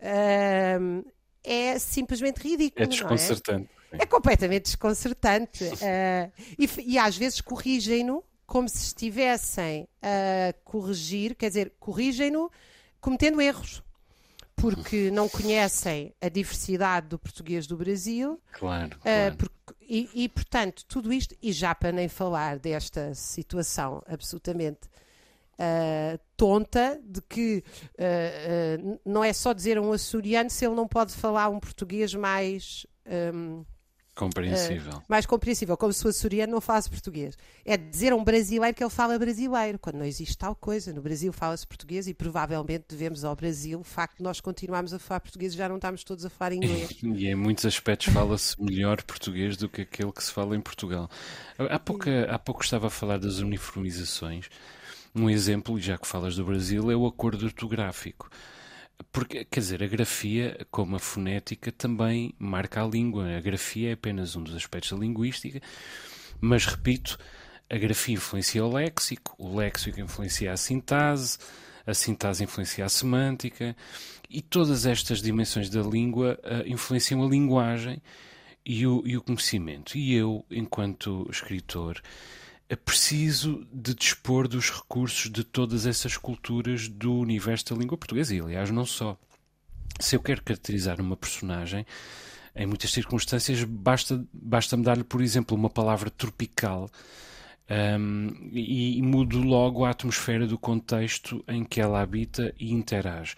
uh, 0.00 1.12
é 1.42 1.78
simplesmente 1.78 2.38
ridículo. 2.38 2.84
É 2.84 2.86
desconcertante. 2.86 3.68
É? 3.92 4.02
é? 4.02 4.06
completamente 4.06 4.64
desconcertante. 4.64 5.64
Uh, 5.64 6.32
e, 6.56 6.68
e, 6.92 6.98
às 6.98 7.16
vezes 7.16 7.40
corrigem-no 7.40 8.22
como 8.46 8.68
se 8.68 8.84
estivessem 8.84 9.88
a 10.02 10.52
corrigir, 10.64 11.34
quer 11.34 11.48
dizer, 11.48 11.72
corrigem-no 11.78 12.50
cometendo 13.00 13.40
erros. 13.40 13.82
Porque 14.56 15.10
não 15.10 15.26
conhecem 15.28 16.14
a 16.20 16.28
diversidade 16.28 17.08
do 17.08 17.18
português 17.18 17.66
do 17.66 17.76
Brasil. 17.76 18.38
Claro. 18.52 18.98
Claro. 18.98 19.34
Uh, 19.34 19.36
porque, 19.38 19.54
e, 19.90 20.08
e, 20.14 20.28
portanto, 20.28 20.84
tudo 20.86 21.12
isto, 21.12 21.34
e 21.42 21.52
já 21.52 21.74
para 21.74 21.90
nem 21.90 22.08
falar 22.08 22.60
desta 22.60 23.12
situação 23.12 24.00
absolutamente 24.06 24.88
uh, 25.58 26.16
tonta 26.36 27.00
de 27.04 27.20
que 27.22 27.64
uh, 27.98 28.86
uh, 28.86 29.00
não 29.04 29.24
é 29.24 29.32
só 29.32 29.52
dizer 29.52 29.78
a 29.78 29.82
um 29.82 29.92
açoriano 29.92 30.48
se 30.48 30.64
ele 30.64 30.76
não 30.76 30.86
pode 30.86 31.12
falar 31.12 31.48
um 31.48 31.58
português 31.58 32.14
mais. 32.14 32.86
Um, 33.34 33.64
compreensível. 34.20 35.02
mais 35.08 35.24
compreensível, 35.24 35.76
como 35.76 35.92
se 35.92 36.04
o 36.04 36.10
açoriano 36.10 36.52
não 36.52 36.60
falasse 36.60 36.90
português. 36.90 37.38
É 37.64 37.76
dizer 37.76 38.12
a 38.12 38.16
um 38.16 38.22
brasileiro 38.22 38.76
que 38.76 38.84
ele 38.84 38.90
fala 38.90 39.18
brasileiro, 39.18 39.78
quando 39.78 39.96
não 39.96 40.04
existe 40.04 40.36
tal 40.36 40.54
coisa. 40.54 40.92
No 40.92 41.00
Brasil 41.00 41.32
fala-se 41.32 41.66
português 41.66 42.06
e 42.06 42.12
provavelmente 42.12 42.84
devemos 42.88 43.24
ao 43.24 43.34
Brasil 43.34 43.80
o 43.80 43.84
facto 43.84 44.18
de 44.18 44.22
nós 44.22 44.40
continuarmos 44.40 44.92
a 44.92 44.98
falar 44.98 45.20
português 45.20 45.54
e 45.54 45.56
já 45.56 45.68
não 45.68 45.76
estamos 45.76 46.04
todos 46.04 46.26
a 46.26 46.30
falar 46.30 46.52
inglês. 46.52 46.98
e 47.02 47.26
em 47.26 47.34
muitos 47.34 47.64
aspectos 47.64 48.12
fala-se 48.12 48.60
melhor 48.62 49.02
português 49.02 49.56
do 49.56 49.68
que 49.68 49.82
aquele 49.82 50.12
que 50.12 50.22
se 50.22 50.32
fala 50.32 50.54
em 50.54 50.60
Portugal. 50.60 51.08
Há 51.58 51.78
pouco, 51.78 52.04
há 52.28 52.38
pouco 52.38 52.62
estava 52.62 52.88
a 52.88 52.90
falar 52.90 53.18
das 53.18 53.38
uniformizações. 53.38 54.50
Um 55.14 55.28
exemplo, 55.28 55.80
já 55.80 55.98
que 55.98 56.06
falas 56.06 56.36
do 56.36 56.44
Brasil, 56.44 56.90
é 56.90 56.94
o 56.94 57.06
acordo 57.06 57.46
ortográfico. 57.46 58.30
Porque, 59.12 59.44
quer 59.44 59.60
dizer, 59.60 59.82
a 59.82 59.86
grafia, 59.86 60.66
como 60.70 60.96
a 60.96 60.98
fonética, 60.98 61.72
também 61.72 62.34
marca 62.38 62.82
a 62.82 62.86
língua. 62.86 63.36
A 63.36 63.40
grafia 63.40 63.90
é 63.90 63.92
apenas 63.92 64.36
um 64.36 64.42
dos 64.42 64.54
aspectos 64.54 64.92
da 64.92 64.98
linguística, 64.98 65.60
mas, 66.40 66.66
repito, 66.66 67.18
a 67.68 67.78
grafia 67.78 68.14
influencia 68.14 68.64
o 68.64 68.72
léxico, 68.72 69.34
o 69.38 69.56
léxico 69.56 70.00
influencia 70.00 70.52
a 70.52 70.56
sintase, 70.56 71.38
a 71.86 71.94
sintase 71.94 72.44
influencia 72.44 72.84
a 72.84 72.88
semântica, 72.88 73.76
e 74.28 74.42
todas 74.42 74.86
estas 74.86 75.22
dimensões 75.22 75.70
da 75.70 75.82
língua 75.82 76.38
uh, 76.44 76.68
influenciam 76.68 77.24
a 77.24 77.28
linguagem 77.28 78.02
e 78.64 78.86
o, 78.86 79.02
e 79.04 79.16
o 79.16 79.22
conhecimento. 79.22 79.96
E 79.96 80.14
eu, 80.14 80.44
enquanto 80.50 81.26
escritor, 81.30 82.00
é 82.70 82.76
preciso 82.76 83.66
de 83.72 83.92
dispor 83.96 84.46
dos 84.46 84.70
recursos 84.70 85.28
de 85.28 85.42
todas 85.42 85.86
essas 85.86 86.16
culturas 86.16 86.86
do 86.86 87.12
universo 87.18 87.74
da 87.74 87.80
língua 87.80 87.98
portuguesa, 87.98 88.32
e 88.32 88.40
aliás, 88.40 88.70
não 88.70 88.86
só. 88.86 89.18
Se 89.98 90.14
eu 90.14 90.20
quero 90.20 90.40
caracterizar 90.40 91.00
uma 91.00 91.16
personagem, 91.16 91.84
em 92.54 92.66
muitas 92.66 92.92
circunstâncias, 92.92 93.64
basta, 93.64 94.24
basta-me 94.32 94.84
dar-lhe, 94.84 95.02
por 95.02 95.20
exemplo, 95.20 95.56
uma 95.56 95.68
palavra 95.68 96.10
tropical 96.10 96.88
um, 97.98 98.50
e, 98.52 98.98
e 98.98 99.02
mudo 99.02 99.42
logo 99.42 99.84
a 99.84 99.90
atmosfera 99.90 100.46
do 100.46 100.56
contexto 100.56 101.44
em 101.48 101.64
que 101.64 101.80
ela 101.80 102.00
habita 102.00 102.54
e 102.56 102.72
interage. 102.72 103.34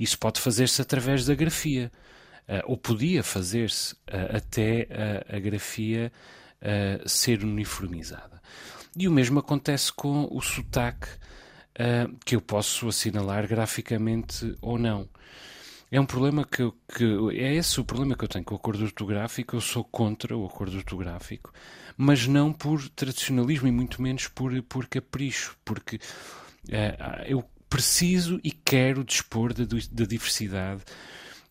Isso 0.00 0.18
pode 0.18 0.40
fazer-se 0.40 0.80
através 0.80 1.26
da 1.26 1.34
grafia, 1.34 1.92
uh, 2.48 2.62
ou 2.64 2.78
podia 2.78 3.22
fazer-se 3.22 3.92
uh, 3.94 4.34
até 4.34 4.88
a 5.28 5.38
grafia 5.38 6.10
ser 7.06 7.42
uniformizada. 7.42 8.40
E 8.96 9.08
o 9.08 9.12
mesmo 9.12 9.38
acontece 9.38 9.92
com 9.92 10.28
o 10.30 10.40
sotaque, 10.40 11.08
que 12.24 12.36
eu 12.36 12.40
posso 12.40 12.88
assinalar 12.88 13.48
graficamente 13.48 14.56
ou 14.60 14.78
não. 14.78 15.08
É 15.92 16.00
um 16.00 16.06
problema 16.06 16.42
que, 16.42 16.72
que 16.96 17.04
é 17.38 17.54
esse 17.54 17.78
o 17.78 17.84
problema 17.84 18.16
que 18.16 18.24
eu 18.24 18.28
tenho 18.28 18.46
com 18.46 18.54
o 18.54 18.56
acordo 18.56 18.82
ortográfico. 18.82 19.56
Eu 19.56 19.60
sou 19.60 19.84
contra 19.84 20.34
o 20.34 20.46
acordo 20.46 20.78
ortográfico, 20.78 21.52
mas 21.98 22.26
não 22.26 22.50
por 22.50 22.88
tradicionalismo 22.88 23.68
e 23.68 23.72
muito 23.72 24.00
menos 24.00 24.26
por, 24.26 24.60
por 24.62 24.86
capricho, 24.86 25.54
porque 25.62 25.96
uh, 25.96 27.22
eu 27.26 27.44
preciso 27.68 28.40
e 28.42 28.50
quero 28.50 29.04
dispor 29.04 29.52
da, 29.52 29.64
da 29.64 30.04
diversidade 30.06 30.82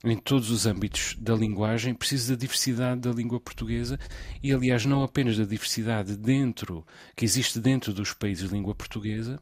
em 0.03 0.17
todos 0.17 0.49
os 0.49 0.65
âmbitos 0.65 1.15
da 1.19 1.35
linguagem, 1.35 1.93
preciso 1.93 2.33
da 2.33 2.39
diversidade 2.39 3.01
da 3.01 3.11
língua 3.11 3.39
portuguesa 3.39 3.99
e, 4.41 4.51
aliás, 4.51 4.85
não 4.85 5.03
apenas 5.03 5.37
da 5.37 5.45
diversidade 5.45 6.17
dentro 6.17 6.85
que 7.15 7.23
existe 7.23 7.59
dentro 7.59 7.93
dos 7.93 8.11
países 8.13 8.49
de 8.49 8.55
língua 8.55 8.73
portuguesa, 8.73 9.39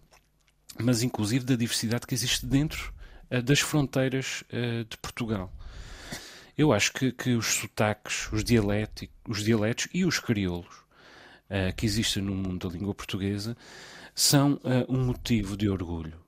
mas 0.78 1.02
inclusive 1.02 1.46
da 1.46 1.56
diversidade 1.56 2.06
que 2.06 2.14
existe 2.14 2.46
dentro 2.46 2.94
uh, 3.32 3.42
das 3.42 3.60
fronteiras 3.60 4.44
uh, 4.52 4.84
de 4.84 4.98
Portugal. 4.98 5.54
Eu 6.58 6.74
acho 6.74 6.92
que, 6.92 7.12
que 7.14 7.36
os 7.36 7.46
sotaques, 7.46 8.28
os, 8.34 8.44
os 8.44 9.44
dialetos 9.44 9.88
e 9.94 10.04
os 10.04 10.20
crioulos 10.20 10.76
uh, 11.50 11.74
que 11.78 11.86
existem 11.86 12.22
no 12.22 12.36
mundo 12.36 12.68
da 12.68 12.74
língua 12.74 12.94
portuguesa 12.94 13.56
são 14.14 14.60
um 14.90 15.06
motivo 15.06 15.56
de 15.56 15.70
orgulho. 15.70 16.20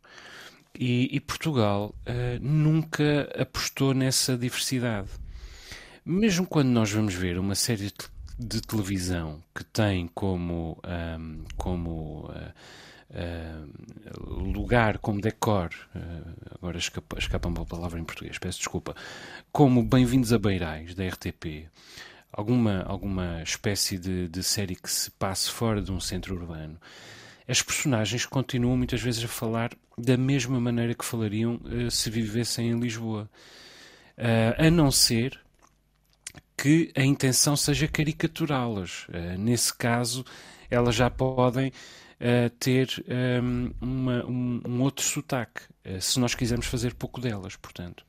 E, 0.73 1.15
e 1.15 1.19
Portugal 1.19 1.93
nunca 2.41 3.29
apostou 3.37 3.93
nessa 3.93 4.37
diversidade. 4.37 5.09
Mesmo 6.03 6.47
quando 6.47 6.69
nós 6.69 6.91
vamos 6.91 7.13
ver 7.13 7.37
uma 7.37 7.53
série 7.53 7.93
de, 8.39 8.61
televisão 8.61 9.43
que 9.53 9.63
tem 9.63 10.07
como, 10.07 10.81
um, 11.19 11.43
como 11.55 12.25
uh, 12.31 12.51
uh, 13.11 14.51
lugar, 14.51 14.97
como 14.97 15.21
decor, 15.21 15.69
uh, 15.95 16.55
agora 16.55 16.79
escapa, 16.79 17.19
escapa 17.19 17.47
uma 17.47 17.65
palavra 17.67 17.99
em 17.99 18.03
português, 18.03 18.39
peço 18.39 18.57
desculpa, 18.57 18.95
como 19.51 19.83
Bem-vindos 19.83 20.33
a 20.33 20.39
Beirais, 20.39 20.95
da 20.95 21.07
RTP, 21.07 21.69
alguma, 22.33 22.81
alguma 22.81 23.43
espécie 23.43 23.99
de, 23.99 24.27
de 24.27 24.41
série 24.41 24.75
que 24.75 24.89
se 24.89 25.11
passe 25.11 25.51
fora 25.51 25.83
de 25.83 25.91
um 25.91 25.99
centro 25.99 26.33
urbano, 26.35 26.79
as 27.47 27.61
personagens 27.61 28.25
continuam 28.25 28.75
muitas 28.75 29.01
vezes 29.01 29.23
a 29.23 29.27
falar 29.27 29.69
da 30.01 30.17
mesma 30.17 30.59
maneira 30.59 30.93
que 30.93 31.05
falariam 31.05 31.59
uh, 31.63 31.91
se 31.91 32.09
vivessem 32.09 32.69
em 32.69 32.79
Lisboa. 32.79 33.29
Uh, 34.17 34.67
a 34.67 34.69
não 34.69 34.91
ser 34.91 35.39
que 36.57 36.91
a 36.95 37.03
intenção 37.03 37.55
seja 37.55 37.87
caricaturá-las. 37.87 39.07
Uh, 39.07 39.37
nesse 39.37 39.73
caso, 39.75 40.25
elas 40.69 40.95
já 40.95 41.09
podem 41.09 41.71
ter 42.59 43.03
um, 43.41 43.71
uma, 43.81 44.23
um, 44.27 44.61
um, 44.63 44.81
outro 44.83 45.03
sotaque, 45.03 45.61
se 45.99 46.19
nós 46.19 46.35
quisermos 46.35 46.67
fazer 46.67 46.93
pouco 46.93 47.19
delas, 47.19 47.55
portanto. 47.55 48.05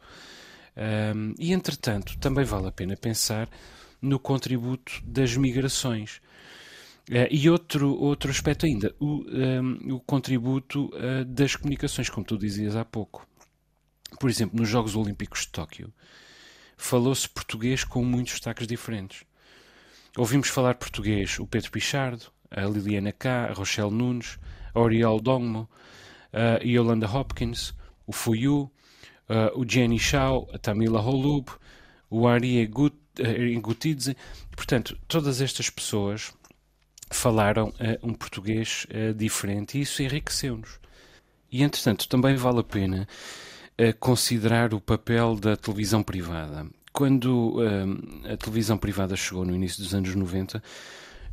Um, 0.76 1.32
e, 1.38 1.50
entretanto, 1.50 2.18
também 2.18 2.44
vale 2.44 2.68
a 2.68 2.70
pena 2.72 2.94
pensar 2.94 3.48
no 4.02 4.18
contributo 4.18 5.00
das 5.02 5.34
migrações. 5.34 6.20
Uh, 7.10 7.26
e 7.30 7.50
outro, 7.50 7.94
outro 7.94 8.30
aspecto 8.30 8.64
ainda, 8.64 8.94
o, 9.00 9.24
um, 9.28 9.96
o 9.96 10.00
contributo 10.00 10.86
uh, 10.94 11.24
das 11.24 11.56
comunicações, 11.56 12.08
como 12.08 12.24
tu 12.24 12.38
dizias 12.38 12.76
há 12.76 12.84
pouco. 12.84 13.26
Por 14.20 14.30
exemplo, 14.30 14.58
nos 14.58 14.68
Jogos 14.68 14.94
Olímpicos 14.94 15.40
de 15.40 15.48
Tóquio, 15.48 15.92
falou-se 16.76 17.28
português 17.28 17.82
com 17.82 18.04
muitos 18.04 18.34
destaques 18.34 18.66
diferentes. 18.66 19.24
Ouvimos 20.16 20.48
falar 20.48 20.74
português 20.74 21.38
o 21.38 21.46
Pedro 21.46 21.72
Pichardo, 21.72 22.26
a 22.50 22.60
Liliana 22.62 23.12
K, 23.12 23.46
a 23.46 23.52
Rochelle 23.52 23.90
Nunes, 23.90 24.38
a 24.74 24.80
Oriol 24.80 25.20
Dongmo, 25.20 25.68
a 26.32 26.62
Yolanda 26.62 27.10
Hopkins, 27.10 27.74
o 28.06 28.12
Fuyu, 28.12 28.70
o 29.54 29.64
Jenny 29.66 29.98
Shao, 29.98 30.48
a 30.52 30.58
Tamila 30.58 31.00
Holub, 31.00 31.48
o 32.10 32.26
Gut, 32.70 32.94
Gutidze. 33.60 34.16
Portanto, 34.54 34.98
todas 35.08 35.40
estas 35.40 35.70
pessoas 35.70 36.32
falaram 37.22 37.68
uh, 37.68 37.72
um 38.02 38.12
português 38.12 38.84
uh, 38.90 39.14
diferente 39.14 39.78
e 39.78 39.82
isso 39.82 40.02
enriqueceu-nos. 40.02 40.80
E, 41.52 41.62
entretanto, 41.62 42.08
também 42.08 42.34
vale 42.34 42.58
a 42.58 42.64
pena 42.64 43.06
uh, 43.78 43.96
considerar 44.00 44.74
o 44.74 44.80
papel 44.80 45.36
da 45.36 45.56
televisão 45.56 46.02
privada. 46.02 46.66
Quando 46.92 47.56
a 48.30 48.36
televisão 48.36 48.76
privada 48.76 49.16
chegou 49.16 49.46
no 49.46 49.54
início 49.54 49.82
dos 49.82 49.94
anos 49.94 50.14
90, 50.14 50.62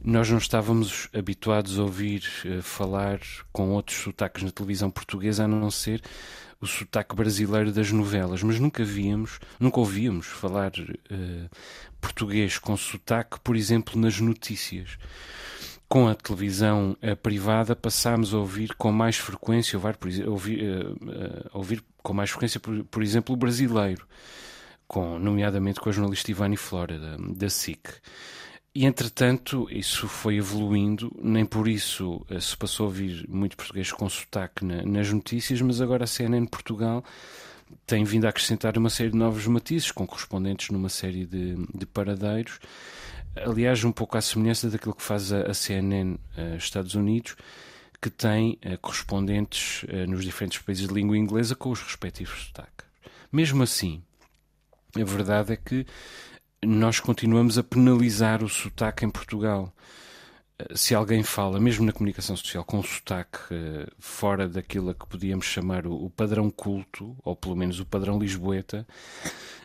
nós 0.02 0.30
não 0.30 0.38
estávamos 0.38 1.10
habituados 1.14 1.78
a 1.78 1.82
ouvir 1.82 2.22
falar 2.62 3.20
com 3.52 3.72
outros 3.72 3.98
sotaques 3.98 4.42
na 4.42 4.52
televisão 4.52 4.90
portuguesa, 4.90 5.44
a 5.44 5.48
não 5.50 5.70
ser 5.70 6.02
o 6.62 6.66
sotaque 6.66 7.14
brasileiro 7.14 7.74
das 7.74 7.92
novelas, 7.92 8.42
mas 8.42 8.58
nunca 8.58 8.86
víamos, 8.86 9.38
nunca 9.60 9.82
ouvíamos 9.82 10.28
falar 10.28 10.72
uh, 10.72 11.50
português 12.00 12.58
com 12.58 12.78
sotaque, 12.78 13.38
por 13.42 13.58
exemplo, 13.58 14.00
nas 14.00 14.22
notícias 14.22 14.98
com 15.90 16.08
a 16.08 16.14
televisão 16.14 16.96
uh, 17.02 17.16
privada 17.16 17.76
passámos 17.76 18.32
a 18.32 18.38
ouvir 18.38 18.76
com 18.76 18.92
mais 18.92 19.18
frequência, 19.18 19.80
ouvir, 20.28 20.64
uh, 20.64 20.92
uh, 20.92 21.50
ouvir 21.52 21.84
com 22.04 22.14
mais 22.14 22.30
frequência, 22.30 22.60
por, 22.60 22.84
por, 22.86 23.02
exemplo, 23.02 23.34
o 23.34 23.38
brasileiro, 23.38 24.08
com, 24.88 25.18
nomeadamente 25.18 25.80
com 25.80 25.90
a 25.90 25.92
jornalista 25.92 26.30
Ivani 26.30 26.56
Flora, 26.56 27.00
da, 27.00 27.18
da 27.18 27.50
SIC. 27.50 27.90
E, 28.74 28.86
entretanto, 28.86 29.68
isso 29.72 30.08
foi 30.08 30.38
evoluindo, 30.38 31.12
nem 31.20 31.44
por 31.44 31.68
isso 31.68 32.24
se 32.40 32.56
passou 32.56 32.86
a 32.86 32.90
ouvir 32.90 33.28
muito 33.28 33.58
português 33.58 33.92
com 33.92 34.08
sotaque 34.08 34.64
na, 34.64 34.84
nas 34.84 35.12
notícias, 35.12 35.60
mas 35.60 35.82
agora 35.82 36.04
a 36.04 36.08
CNN 36.08 36.46
Portugal 36.46 37.04
tem 37.86 38.04
vindo 38.04 38.26
a 38.26 38.30
acrescentar 38.30 38.78
uma 38.78 38.90
série 38.90 39.10
de 39.12 39.18
novos 39.18 39.46
matizes, 39.48 39.92
com 39.92 40.06
correspondentes 40.06 40.70
numa 40.70 40.90
série 40.90 41.26
de, 41.26 41.56
de 41.74 41.86
paradeiros, 41.86 42.60
aliás, 43.36 43.84
um 43.84 43.92
pouco 43.92 44.18
à 44.18 44.22
semelhança 44.22 44.70
daquilo 44.70 44.96
que 44.96 45.04
faz 45.04 45.32
a, 45.32 45.54
CNN 45.54 46.14
uh, 46.14 46.56
Estados 46.58 46.96
Unidos, 46.96 47.36
que 48.02 48.10
tem 48.10 48.60
uh, 48.66 48.78
correspondentes 48.80 49.84
uh, 49.84 50.10
nos 50.10 50.24
diferentes 50.24 50.60
países 50.60 50.88
de 50.88 50.94
língua 50.94 51.18
inglesa 51.18 51.56
com 51.56 51.70
os 51.70 51.82
respectivos 51.82 52.48
sotaques. 52.48 52.88
Mesmo 53.32 53.64
assim, 53.64 54.02
a 54.96 55.04
verdade 55.04 55.54
é 55.54 55.56
que 55.56 55.86
nós 56.66 57.00
continuamos 57.00 57.58
a 57.58 57.64
penalizar 57.64 58.44
o 58.44 58.50
sotaque 58.50 59.06
em 59.06 59.10
Portugal. 59.10 59.74
Se 60.76 60.94
alguém 60.94 61.24
fala, 61.24 61.60
mesmo 61.60 61.86
na 61.86 61.92
comunicação 61.92 62.36
social, 62.36 62.64
com 62.66 62.80
um 62.80 62.84
sotaque 62.84 63.38
fora 63.98 64.48
daquilo 64.48 64.90
a 64.90 64.94
que 64.94 65.08
podíamos 65.08 65.46
chamar 65.46 65.88
o 65.88 66.10
padrão 66.10 66.50
culto, 66.50 67.16
ou 67.24 67.36
pelo 67.36 67.56
menos 67.56 67.80
o 67.80 67.86
padrão 67.86 68.20
lisboeta, 68.20 68.86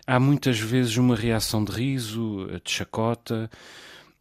há 0.06 0.20
muitas 0.20 0.58
vezes 0.58 0.96
uma 0.96 1.16
reação 1.16 1.64
de 1.64 1.72
riso, 1.72 2.46
de 2.62 2.70
chacota, 2.70 3.50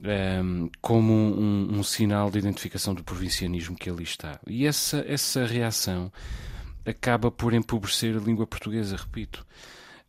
um, 0.01 0.09
ehm, 0.09 0.69
como 0.81 1.13
um, 1.13 1.77
um, 1.77 1.83
sinal 1.83 2.29
de 2.29 2.39
identificação 2.39 2.93
do 2.93 3.03
provincianismo 3.03 3.75
que 3.75 3.89
ali 3.89 4.03
está. 4.03 4.39
E 4.47 4.65
essa, 4.65 5.03
essa 5.07 5.45
reação 5.45 6.11
acaba 6.85 7.31
por 7.31 7.53
empobrecer 7.53 8.15
a 8.15 8.19
língua 8.19 8.45
portuguesa, 8.45 8.95
repito. 8.97 9.45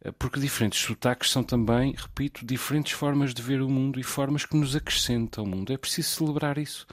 Eh, 0.05 0.13
porque 0.13 0.39
diferentes 0.39 0.81
sotaques 0.81 1.31
são 1.31 1.43
também, 1.43 1.95
repito, 1.97 2.45
diferentes 2.45 2.93
formas 2.93 3.35
de 3.35 3.43
ver 3.43 3.63
o 3.63 3.69
mundo 3.69 3.99
e 3.99 4.03
formas 4.03 4.45
que 4.45 4.57
nos 4.57 4.77
acrescentam 4.77 5.45
ao 5.45 5.51
mundo. 5.51 5.73
É 5.73 5.77
preciso 5.77 6.11
celebrar 6.11 6.59
isso. 6.59 6.87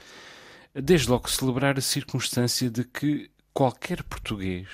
Desde 0.74 1.10
logo 1.10 1.30
celebrar 1.30 1.78
a 1.78 1.82
circunstância 1.82 2.70
de 2.70 2.84
que 2.84 3.30
qualquer 3.52 4.02
português 4.02 4.66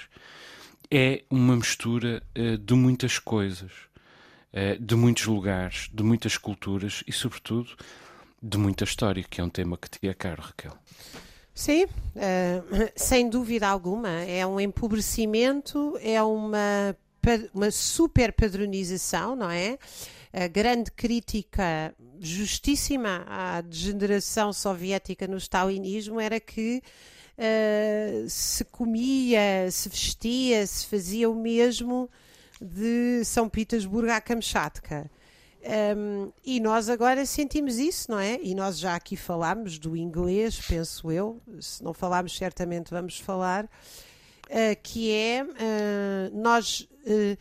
é 0.90 1.25
uma 1.28 1.57
mistura 1.57 2.23
uh, 2.38 2.57
de 2.57 2.75
muitas 2.75 3.18
coisas 3.18 3.73
eh, 4.50 4.78
de 4.80 4.95
muitos 4.95 5.26
lugares, 5.26 5.90
de 5.92 6.02
muitas 6.02 6.38
culturas 6.38 7.04
e, 7.07 7.12
sobretudo, 7.12 7.76
de 8.42 8.57
muita 8.57 8.85
história, 8.85 9.23
que 9.23 9.40
é 9.40 9.45
um 9.45 9.50
tema 9.50 9.76
que 9.76 9.90
te 9.90 10.09
é 10.09 10.14
caro, 10.14 10.40
Raquel. 10.40 10.73
Sim, 11.52 11.85
uh, 11.85 11.88
sem 12.97 13.28
dúvida 13.28 13.68
alguma. 13.68 14.09
É 14.09 14.47
um 14.47 14.59
empobrecimento, 14.59 15.99
é 16.00 16.23
uma, 16.23 16.97
uma 17.55 17.71
super 17.71 18.33
padronização, 18.33 19.35
não 19.37 19.51
é? 19.51 19.79
A 20.33 20.47
grande 20.47 20.91
crítica 20.91 21.95
justíssima 22.21 23.25
à 23.27 23.61
degeneração 23.61 24.53
soviética 24.53 25.27
no 25.27 25.39
stalinismo 25.39 26.21
era 26.21 26.39
que 26.39 26.83
uh, 27.39 28.29
se 28.29 28.65
comia, 28.65 29.71
se 29.71 29.89
vestia, 29.89 30.67
se 30.67 30.87
fazia 30.87 31.31
o 31.31 31.35
mesmo 31.35 32.11
de 32.61 33.25
São 33.25 33.49
Petersburgo 33.49 34.11
à 34.11 34.21
Kamchatka. 34.21 35.11
Um, 35.97 36.33
e 36.45 36.61
nós 36.61 36.89
agora 36.89 37.27
sentimos 37.27 37.79
isso, 37.79 38.11
não 38.11 38.19
é? 38.19 38.39
E 38.43 38.55
nós 38.55 38.79
já 38.79 38.95
aqui 38.95 39.17
falámos 39.17 39.79
do 39.79 39.97
inglês, 39.97 40.61
penso 40.67 41.11
eu, 41.11 41.43
se 41.61 41.83
não 41.83 41.93
falámos, 41.93 42.37
certamente 42.37 42.91
vamos 42.91 43.19
falar, 43.19 43.69
que 44.83 45.12
é 45.12 45.45
uh, 45.45 46.37
nós 46.37 46.81
uh, 46.81 47.38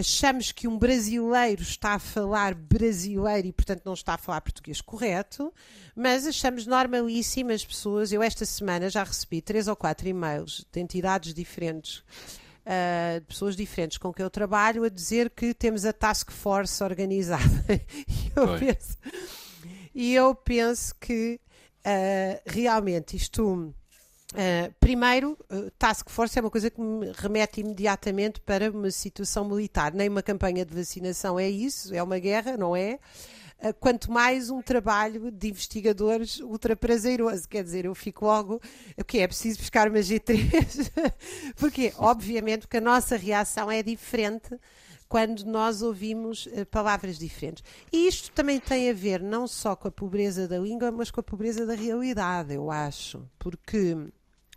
achamos 0.00 0.50
que 0.50 0.66
um 0.66 0.78
brasileiro 0.78 1.62
está 1.62 1.94
a 1.94 1.98
falar 1.98 2.54
brasileiro 2.54 3.48
e, 3.48 3.52
portanto, 3.52 3.82
não 3.84 3.94
está 3.94 4.14
a 4.14 4.18
falar 4.18 4.40
português 4.40 4.80
correto, 4.80 5.52
mas 5.94 6.26
achamos 6.26 6.66
normalíssimo 6.66 7.52
as 7.52 7.64
pessoas. 7.64 8.12
Eu, 8.12 8.22
esta 8.22 8.44
semana, 8.44 8.88
já 8.88 9.04
recebi 9.04 9.40
três 9.40 9.68
ou 9.68 9.76
quatro 9.76 10.08
e-mails 10.08 10.66
de 10.72 10.80
entidades 10.80 11.34
diferentes, 11.34 11.98
uh, 11.98 13.20
de 13.20 13.26
pessoas 13.26 13.54
diferentes 13.54 13.98
com 13.98 14.12
quem 14.12 14.24
eu 14.24 14.30
trabalho, 14.30 14.84
a 14.84 14.88
dizer 14.88 15.30
que 15.30 15.54
temos 15.54 15.84
a 15.84 15.92
task 15.92 16.30
force 16.30 16.82
organizada. 16.82 17.44
e, 18.08 18.32
eu 18.34 18.58
penso, 18.58 18.98
e 19.94 20.14
eu 20.14 20.34
penso 20.34 20.94
que 20.98 21.38
uh, 21.86 22.42
realmente 22.46 23.16
isto 23.16 23.74
Uh, 24.32 24.72
primeiro, 24.78 25.36
uh, 25.50 25.70
task 25.72 26.08
force 26.08 26.38
é 26.38 26.40
uma 26.40 26.50
coisa 26.50 26.70
que 26.70 26.80
me 26.80 27.10
remete 27.16 27.60
imediatamente 27.60 28.40
para 28.40 28.70
uma 28.70 28.90
situação 28.90 29.44
militar. 29.44 29.92
Nem 29.92 30.08
uma 30.08 30.22
campanha 30.22 30.64
de 30.64 30.72
vacinação 30.72 31.38
é 31.38 31.50
isso, 31.50 31.92
é 31.92 32.00
uma 32.00 32.18
guerra, 32.18 32.56
não 32.56 32.76
é? 32.76 33.00
Uh, 33.58 33.74
quanto 33.80 34.10
mais 34.10 34.48
um 34.48 34.62
trabalho 34.62 35.32
de 35.32 35.48
investigadores 35.48 36.38
ultra 36.38 36.76
prazeroso. 36.76 37.48
Quer 37.48 37.64
dizer, 37.64 37.86
eu 37.86 37.94
fico 37.94 38.24
logo. 38.24 38.60
O 38.96 39.04
que 39.04 39.18
é 39.18 39.26
preciso 39.26 39.58
buscar 39.58 39.88
uma 39.88 39.98
G3? 39.98 40.92
porque, 41.56 41.92
obviamente, 41.98 42.68
que 42.68 42.76
a 42.76 42.80
nossa 42.80 43.16
reação 43.16 43.68
é 43.68 43.82
diferente 43.82 44.56
quando 45.08 45.44
nós 45.44 45.82
ouvimos 45.82 46.48
palavras 46.70 47.18
diferentes. 47.18 47.64
E 47.92 48.06
isto 48.06 48.30
também 48.30 48.60
tem 48.60 48.88
a 48.88 48.92
ver 48.92 49.20
não 49.20 49.48
só 49.48 49.74
com 49.74 49.88
a 49.88 49.90
pobreza 49.90 50.46
da 50.46 50.56
língua, 50.56 50.92
mas 50.92 51.10
com 51.10 51.18
a 51.18 51.24
pobreza 51.24 51.66
da 51.66 51.74
realidade, 51.74 52.54
eu 52.54 52.70
acho. 52.70 53.28
Porque 53.36 53.96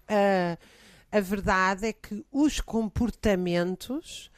Uh, 0.10 0.58
a 1.12 1.20
verdade 1.20 1.88
é 1.88 1.94
que 1.94 2.26
os 2.32 2.60
comportamentos, 2.60 4.32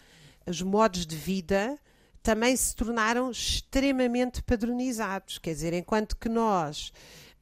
os 0.45 0.61
modos 0.61 1.05
de 1.05 1.15
vida, 1.15 1.79
também 2.21 2.55
se 2.55 2.75
tornaram 2.75 3.31
extremamente 3.31 4.41
padronizados. 4.43 5.37
Quer 5.37 5.53
dizer, 5.53 5.73
enquanto 5.73 6.17
que 6.17 6.27
nós, 6.27 6.91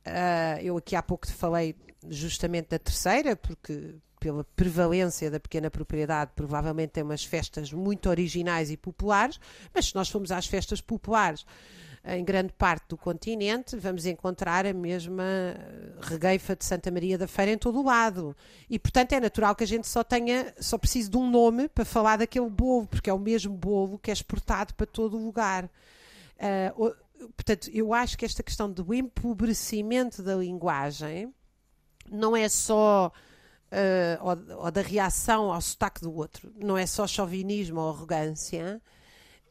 uh, 0.05 0.61
eu 0.61 0.77
aqui 0.77 0.95
há 0.95 1.01
pouco 1.01 1.25
te 1.25 1.33
falei 1.33 1.75
justamente 2.09 2.69
da 2.69 2.79
terceira, 2.79 3.35
porque 3.35 3.95
pela 4.19 4.43
prevalência 4.55 5.29
da 5.29 5.39
pequena 5.39 5.69
propriedade, 5.69 6.31
provavelmente 6.35 6.91
tem 6.91 7.03
umas 7.03 7.25
festas 7.25 7.73
muito 7.73 8.09
originais 8.09 8.71
e 8.71 8.77
populares, 8.77 9.39
mas 9.73 9.87
se 9.87 9.95
nós 9.95 10.09
formos 10.09 10.31
às 10.31 10.45
festas 10.45 10.79
populares 10.79 11.45
em 12.05 12.23
grande 12.23 12.51
parte 12.53 12.89
do 12.89 12.97
continente, 12.97 13.77
vamos 13.77 14.05
encontrar 14.05 14.65
a 14.65 14.73
mesma 14.73 15.23
regueifa 16.01 16.53
de 16.53 16.65
Santa 16.65 16.91
Maria 16.91 17.17
da 17.17 17.27
Feira 17.27 17.51
em 17.51 17.57
todo 17.57 17.79
o 17.79 17.85
lado. 17.85 18.35
E, 18.69 18.77
portanto, 18.77 19.13
é 19.13 19.21
natural 19.21 19.55
que 19.55 19.63
a 19.63 19.67
gente 19.67 19.87
só 19.87 20.03
tenha, 20.03 20.53
só 20.59 20.77
precise 20.77 21.09
de 21.09 21.17
um 21.17 21.29
nome 21.29 21.69
para 21.69 21.85
falar 21.85 22.17
daquele 22.17 22.49
bolo, 22.49 22.87
porque 22.87 23.09
é 23.09 23.13
o 23.13 23.19
mesmo 23.19 23.55
bolo 23.55 23.97
que 23.97 24.11
é 24.11 24.13
exportado 24.13 24.73
para 24.73 24.85
todo 24.85 25.17
o 25.17 25.23
lugar. 25.23 25.69
Uh, 26.35 26.93
portanto, 27.37 27.69
eu 27.73 27.93
acho 27.93 28.17
que 28.17 28.25
esta 28.25 28.43
questão 28.43 28.69
do 28.69 28.93
empobrecimento 28.93 30.21
da 30.21 30.35
linguagem 30.35 31.33
não 32.11 32.35
é 32.35 32.49
só. 32.49 33.11
Uh, 33.71 34.21
ou, 34.21 34.65
ou, 34.65 34.71
da 34.71 34.81
reação 34.81 35.51
ao 35.51 35.59
sotaque 35.59 36.01
do 36.01 36.13
outro, 36.13 36.53
não 36.57 36.77
é 36.77 36.85
só 36.85 37.07
chauvinismo 37.07 37.79
ou 37.79 37.89
arrogância, 37.89 38.79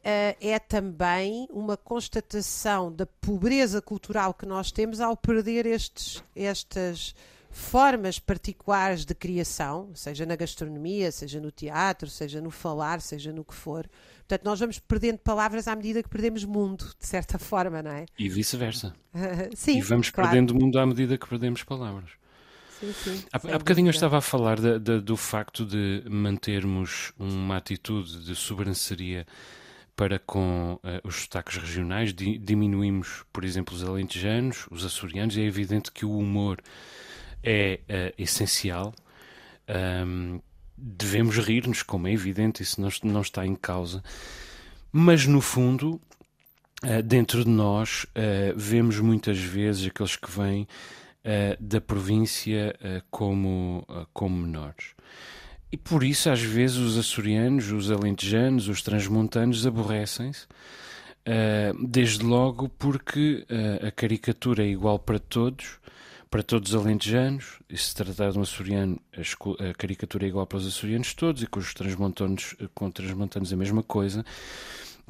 é 0.03 0.59
também 0.59 1.47
uma 1.49 1.77
constatação 1.77 2.91
da 2.91 3.05
pobreza 3.05 3.81
cultural 3.81 4.33
que 4.33 4.45
nós 4.45 4.71
temos 4.71 4.99
ao 4.99 5.15
perder 5.15 5.65
estes, 5.65 6.21
estas 6.35 7.15
formas 7.53 8.17
particulares 8.17 9.05
de 9.05 9.13
criação, 9.13 9.91
seja 9.93 10.25
na 10.25 10.35
gastronomia, 10.35 11.11
seja 11.11 11.39
no 11.39 11.51
teatro, 11.51 12.09
seja 12.09 12.41
no 12.41 12.49
falar, 12.49 12.99
seja 12.99 13.31
no 13.31 13.45
que 13.45 13.53
for. 13.53 13.87
Portanto, 14.27 14.43
nós 14.43 14.59
vamos 14.59 14.79
perdendo 14.79 15.19
palavras 15.19 15.67
à 15.67 15.75
medida 15.75 16.01
que 16.01 16.09
perdemos 16.09 16.43
mundo, 16.43 16.83
de 16.99 17.05
certa 17.05 17.37
forma, 17.39 17.81
não 17.83 17.91
é? 17.91 18.05
E 18.17 18.27
vice-versa. 18.27 18.93
Sim, 19.55 19.77
e 19.77 19.81
vamos 19.81 20.09
claro. 20.09 20.31
perdendo 20.31 20.55
mundo 20.55 20.79
à 20.79 20.85
medida 20.85 21.17
que 21.17 21.29
perdemos 21.29 21.63
palavras. 21.63 22.09
Sim, 22.79 22.91
sim, 22.91 23.23
há, 23.31 23.37
há 23.37 23.57
bocadinho 23.57 23.87
eu 23.87 23.91
estava 23.91 24.17
a 24.17 24.21
falar 24.21 24.59
de, 24.59 24.77
de, 24.77 24.99
do 24.99 25.15
facto 25.15 25.65
de 25.65 26.03
mantermos 26.09 27.13
uma 27.17 27.55
atitude 27.55 28.25
de 28.25 28.35
sobranceria 28.35 29.25
para 29.95 30.17
com 30.19 30.73
uh, 30.75 31.07
os 31.07 31.15
sotaques 31.21 31.57
regionais, 31.57 32.13
di 32.13 32.37
diminuímos, 32.37 33.23
por 33.31 33.45
exemplo, 33.45 33.75
os 33.75 33.83
alentejanos, 33.83 34.65
os 34.71 34.83
açorianos, 34.85 35.37
e 35.37 35.41
é 35.41 35.45
evidente 35.45 35.91
que 35.91 36.05
o 36.05 36.17
humor 36.17 36.59
é 37.43 37.79
uh, 37.83 38.13
essencial. 38.17 38.93
Um, 40.05 40.41
devemos 40.75 41.37
rir-nos, 41.37 41.83
como 41.83 42.07
é 42.07 42.11
evidente, 42.11 42.63
isso 42.63 42.81
não, 42.81 42.89
não 43.03 43.21
está 43.21 43.45
em 43.45 43.55
causa. 43.55 44.03
Mas, 44.91 45.27
no 45.27 45.41
fundo, 45.41 46.01
uh, 46.83 47.03
dentro 47.03 47.43
de 47.43 47.49
nós, 47.49 48.05
vemos 48.55 48.99
muitas 48.99 49.37
vezes 49.37 49.87
aqueles 49.87 50.15
que 50.15 50.29
vêm 50.29 50.67
da 51.57 51.79
província 51.79 52.75
como, 53.09 53.87
como 54.11 54.35
menores. 54.35 54.92
E 55.73 55.77
por 55.77 56.03
isso, 56.03 56.29
às 56.29 56.39
vezes, 56.39 56.77
os 56.77 56.99
açorianos, 56.99 57.71
os 57.71 57.89
alentejanos, 57.89 58.67
os 58.67 58.83
transmontanos 58.83 59.65
aborrecem-se, 59.65 60.45
uh, 60.45 61.87
desde 61.87 62.23
logo 62.23 62.69
porque 62.69 63.43
uh, 63.49 63.87
a 63.87 63.89
caricatura 63.89 64.63
é 64.63 64.67
igual 64.67 64.99
para 64.99 65.17
todos, 65.17 65.79
para 66.29 66.43
todos 66.43 66.75
os 66.75 66.79
alentejanos, 66.79 67.57
e 67.67 67.75
se 67.75 67.95
tratar 67.95 68.29
de 68.29 68.37
um 68.37 68.43
açoriano, 68.43 68.99
a, 69.17 69.69
a 69.71 69.73
caricatura 69.73 70.25
é 70.25 70.29
igual 70.29 70.45
para 70.45 70.59
os 70.59 70.67
açorianos 70.67 71.11
todos, 71.15 71.41
e 71.41 71.47
com 71.47 71.59
os 71.59 71.73
transmontanos, 71.73 72.55
com 72.75 72.91
transmontanos 72.91 73.51
a 73.51 73.55
mesma 73.57 73.81
coisa. 73.81 74.23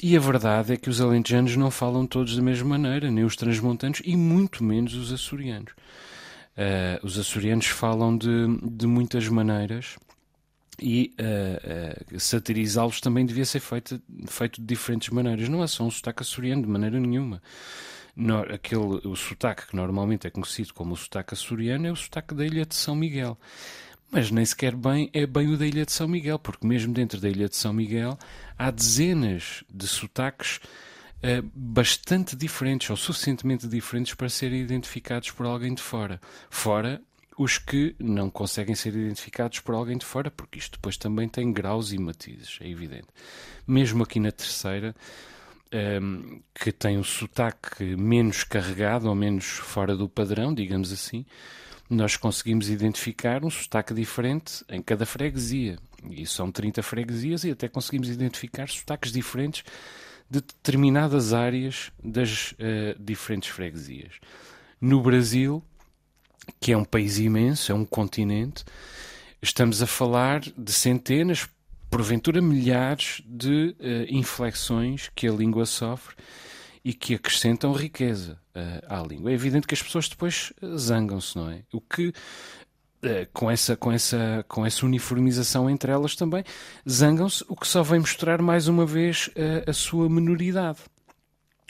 E 0.01 0.15
a 0.15 0.19
verdade 0.21 0.71
é 0.71 0.77
que 0.77 0.89
os 0.89 1.01
alentejanos 1.01 1.57
não 1.57 1.69
falam 1.69 2.07
todos 2.07 2.37
da 2.37 2.41
mesma 2.41 2.77
maneira, 2.77 3.11
nem 3.11 3.25
os 3.25 3.35
transmontanos, 3.35 4.01
e 4.05 4.15
muito 4.15 4.63
menos 4.63 4.95
os 4.95 5.11
açorianos. 5.11 5.73
Uh, 6.55 7.05
os 7.05 7.19
açorianos 7.19 7.65
falam 7.65 8.17
de, 8.17 8.29
de 8.63 8.87
muitas 8.87 9.27
maneiras 9.27 9.97
e 10.81 11.15
uh, 11.19 12.15
uh, 12.15 12.19
satirizá-los 12.19 12.99
também 12.99 13.25
devia 13.25 13.45
ser 13.45 13.59
feito, 13.59 14.01
feito 14.27 14.59
de 14.61 14.67
diferentes 14.67 15.09
maneiras. 15.09 15.49
Não 15.49 15.63
é 15.63 15.67
só 15.67 15.83
um 15.83 15.91
sotaque 15.91 16.23
açoriano, 16.23 16.61
de 16.63 16.67
maneira 16.67 16.99
nenhuma. 16.99 17.41
No, 18.15 18.41
aquele, 18.41 19.07
o 19.07 19.15
sotaque 19.15 19.67
que 19.67 19.75
normalmente 19.75 20.27
é 20.27 20.29
conhecido 20.29 20.73
como 20.73 20.93
o 20.93 20.97
sotaque 20.97 21.33
açoriano 21.33 21.87
é 21.87 21.91
o 21.91 21.95
sotaque 21.95 22.35
da 22.35 22.45
Ilha 22.45 22.65
de 22.65 22.75
São 22.75 22.95
Miguel. 22.95 23.37
Mas 24.11 24.29
nem 24.29 24.45
sequer 24.45 24.75
bem 24.75 25.09
é 25.11 25.25
bem 25.25 25.51
o 25.51 25.57
da 25.57 25.65
Ilha 25.65 25.85
de 25.85 25.91
São 25.91 26.07
Miguel, 26.07 26.37
porque 26.37 26.67
mesmo 26.67 26.93
dentro 26.93 27.19
da 27.19 27.27
Ilha 27.27 27.49
de 27.49 27.55
São 27.55 27.73
Miguel 27.73 28.17
há 28.57 28.69
dezenas 28.69 29.63
de 29.73 29.87
sotaques 29.87 30.57
uh, 30.57 31.49
bastante 31.55 32.35
diferentes 32.35 32.89
ou 32.91 32.95
suficientemente 32.95 33.67
diferentes 33.67 34.13
para 34.13 34.29
serem 34.29 34.61
identificados 34.61 35.31
por 35.31 35.47
alguém 35.47 35.73
de 35.73 35.81
fora. 35.81 36.21
Fora 36.49 37.01
os 37.37 37.57
que 37.57 37.95
não 37.99 38.29
conseguem 38.29 38.75
ser 38.75 38.95
identificados 38.95 39.59
por 39.59 39.75
alguém 39.75 39.97
de 39.97 40.05
fora, 40.05 40.29
porque 40.29 40.59
isto 40.59 40.73
depois 40.73 40.97
também 40.97 41.27
tem 41.27 41.51
graus 41.51 41.91
e 41.91 41.97
matizes, 41.97 42.59
é 42.61 42.67
evidente. 42.67 43.07
Mesmo 43.65 44.03
aqui 44.03 44.19
na 44.19 44.31
terceira, 44.31 44.95
um, 46.01 46.41
que 46.53 46.71
tem 46.71 46.97
um 46.97 47.03
sotaque 47.03 47.95
menos 47.95 48.43
carregado 48.43 49.09
ou 49.09 49.15
menos 49.15 49.45
fora 49.45 49.95
do 49.95 50.07
padrão, 50.07 50.53
digamos 50.53 50.91
assim, 50.91 51.25
nós 51.89 52.15
conseguimos 52.15 52.69
identificar 52.69 53.43
um 53.43 53.49
sotaque 53.49 53.93
diferente 53.93 54.63
em 54.69 54.81
cada 54.81 55.05
freguesia. 55.05 55.77
E 56.09 56.25
são 56.25 56.51
30 56.51 56.83
freguesias 56.83 57.43
e 57.43 57.51
até 57.51 57.67
conseguimos 57.67 58.09
identificar 58.09 58.67
sotaques 58.67 59.11
diferentes 59.11 59.63
de 60.29 60.41
determinadas 60.41 61.33
áreas 61.33 61.91
das 62.03 62.53
uh, 62.53 62.55
diferentes 62.99 63.49
freguesias. 63.49 64.19
No 64.81 65.01
Brasil, 65.01 65.63
que 66.59 66.71
é 66.71 66.77
um 66.77 66.85
país 66.85 67.17
imenso, 67.17 67.71
é 67.71 67.75
um 67.75 67.85
continente, 67.85 68.63
estamos 69.41 69.81
a 69.81 69.87
falar 69.87 70.41
de 70.41 70.71
centenas, 70.71 71.47
porventura 71.89 72.41
milhares 72.41 73.21
de 73.25 73.75
uh, 73.79 74.05
inflexões 74.09 75.11
que 75.15 75.27
a 75.27 75.31
língua 75.31 75.65
sofre 75.65 76.15
e 76.83 76.93
que 76.93 77.13
acrescentam 77.13 77.71
riqueza 77.71 78.39
uh, 78.55 78.85
à 78.87 79.01
língua. 79.05 79.31
É 79.31 79.33
evidente 79.33 79.67
que 79.67 79.73
as 79.73 79.81
pessoas 79.81 80.09
depois 80.09 80.51
uh, 80.61 80.77
zangam-se, 80.77 81.37
não 81.37 81.49
é? 81.49 81.63
O 81.71 81.79
que 81.79 82.13
com 83.33 83.51
essa, 83.51 83.75
com, 83.75 83.91
essa, 83.91 84.45
com 84.47 84.65
essa 84.65 84.85
uniformização 84.85 85.69
entre 85.69 85.91
elas 85.91 86.15
também, 86.15 86.41
zangam-se, 86.89 87.43
o 87.49 87.55
que 87.57 87.67
só 87.67 87.83
vem 87.83 87.99
mostrar 87.99 88.41
mais 88.41 88.69
uma 88.69 88.85
vez 88.85 89.29
a 89.67 89.73
sua 89.73 90.07
menoridade. 90.07 90.79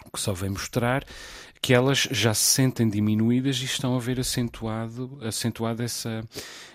O 0.05 0.11
que 0.11 0.19
só 0.19 0.31
vem 0.31 0.51
mostrar 0.51 1.03
que 1.63 1.73
elas 1.73 2.09
já 2.11 2.33
se 2.33 2.43
sentem 2.43 2.89
diminuídas 2.89 3.55
e 3.61 3.63
estão 3.63 3.95
a 3.95 3.99
ver 3.99 4.19
acentuado, 4.19 5.17
acentuado 5.21 5.81
essa, 5.81 6.21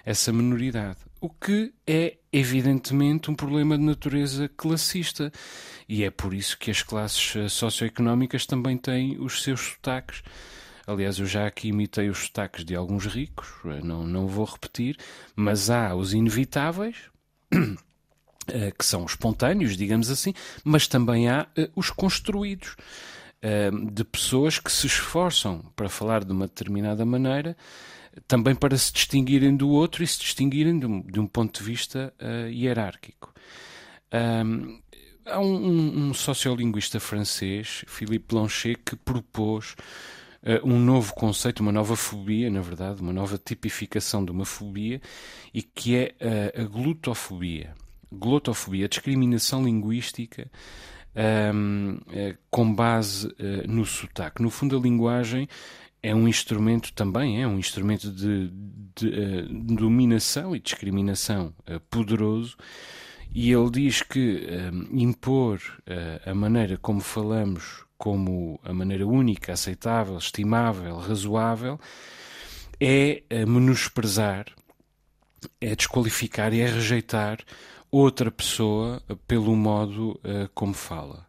essa 0.03 0.33
minoridade. 0.33 0.97
O 1.21 1.29
que 1.29 1.75
é, 1.87 2.17
evidentemente, 2.33 3.31
um 3.31 3.35
problema 3.35 3.77
de 3.77 3.85
natureza 3.85 4.49
classista. 4.57 5.31
E 5.87 6.05
é 6.05 6.11
por 6.11 6.33
isso 6.33 6.57
que 6.57 6.71
as 6.71 6.83
classes 6.83 7.37
eh, 7.37 7.51
socioeconómicas 7.51 8.47
também 8.47 8.79
têm 8.79 9.19
os 9.21 9.43
seus 9.43 9.61
sotaques. 9.61 10.23
Aliás, 10.87 11.19
eu 11.19 11.27
já 11.27 11.47
aqui 11.47 11.69
imitei 11.69 12.09
os 12.09 12.21
sotaques 12.21 12.65
de 12.65 12.75
alguns 12.75 13.05
ricos, 13.05 13.47
eh, 13.67 13.81
não, 13.85 14.07
não 14.07 14.27
vou 14.27 14.47
repetir, 14.47 14.97
mas 15.37 15.69
há 15.69 15.95
os 15.95 16.15
inevitáveis, 16.15 16.97
que 18.79 18.87
são 18.87 19.05
espontâneos, 19.05 19.77
digamos 19.77 20.11
assim, 20.11 20.33
mas 20.65 20.87
também 20.87 21.29
há 21.29 21.47
os 21.77 21.91
construídos 21.91 22.75
de 23.93 24.05
pessoas 24.05 24.59
que 24.59 24.71
se 24.71 24.87
esforçam 24.87 25.63
para 25.77 25.89
falar 25.89 26.25
de 26.25 26.33
uma 26.33 26.47
determinada 26.47 27.05
maneira, 27.05 27.57
também 28.27 28.55
para 28.55 28.77
se 28.77 28.93
distinguirem 28.93 29.57
do 29.57 29.69
outro 29.69 30.03
e 30.03 30.07
se 30.07 30.19
distinguirem 30.19 30.79
de 30.79 30.87
um, 30.87 31.03
de 31.03 31.21
um 31.21 31.27
ponto 31.27 31.59
de 31.59 31.65
vista 31.65 32.13
uh, 32.21 32.49
hierárquico. 32.49 33.33
Um, 34.13 34.81
há 35.27 35.39
um, 35.41 36.09
um, 36.09 36.15
sociolinguista 36.15 36.99
francês, 36.99 37.85
Philippe 37.87 38.35
Blanchet, 38.35 38.79
que 38.85 38.97
propôs 38.97 39.77
uh, 40.43 40.67
um 40.67 40.79
novo 40.79 41.15
conceito, 41.15 41.61
uma 41.61 41.73
nova 41.73 41.97
fobia, 41.97 42.51
na 42.51 42.61
verdade, 42.61 43.03
uma 43.03 43.13
nova 43.13 43.39
tipificação 43.39 44.25
de 44.25 44.33
uma 44.33 44.45
fobia, 44.45 45.01
e 45.53 45.63
que 45.63 45.97
é 45.97 46.15
uh, 46.21 46.63
a 46.63 46.65
glutofobia. 46.65 47.75
Glotofobia, 48.11 48.87
a 48.87 48.89
discriminação 48.89 49.63
linguística 49.63 50.51
um, 51.15 51.99
é, 52.11 52.37
com 52.51 52.73
base 52.73 53.27
uh, 53.27 53.67
no 53.69 53.85
sotaque. 53.85 54.43
No 54.43 54.51
fundo, 54.51 54.77
a 54.77 54.81
linguagem 54.81 55.49
é 56.03 56.15
um 56.15 56.29
instrumento 56.29 56.93
também, 56.93 57.43
é 57.43 57.47
um 57.47 57.59
instrumento 57.59 58.11
de, 58.11 58.51
de, 58.95 59.09
uh, 59.09 59.75
dominação 59.75 60.55
e 60.55 60.61
discriminação 60.61 61.53
poderoso. 61.91 62.57
E 63.31 63.53
ele 63.53 63.71
diz 63.71 64.01
que 64.01 64.49
impor 64.91 65.61
a 66.25 66.35
maneira 66.35 66.79
como 66.79 66.99
falamos 66.99 67.85
como 67.99 68.59
a 68.65 68.73
maneira 68.73 69.07
única, 69.07 69.53
aceitável, 69.53 70.17
estimável, 70.17 70.97
razoável, 70.97 71.79
é 72.81 73.23
menosprezar, 73.45 74.47
é 75.61 75.75
desqualificar 75.75 76.55
e 76.55 76.61
é 76.61 76.67
rejeitar 76.67 77.39
outra 77.91 78.31
pessoa 78.31 79.03
pelo 79.27 79.55
modo 79.57 80.21
uh, 80.25 80.49
como 80.55 80.75
fala. 80.75 81.27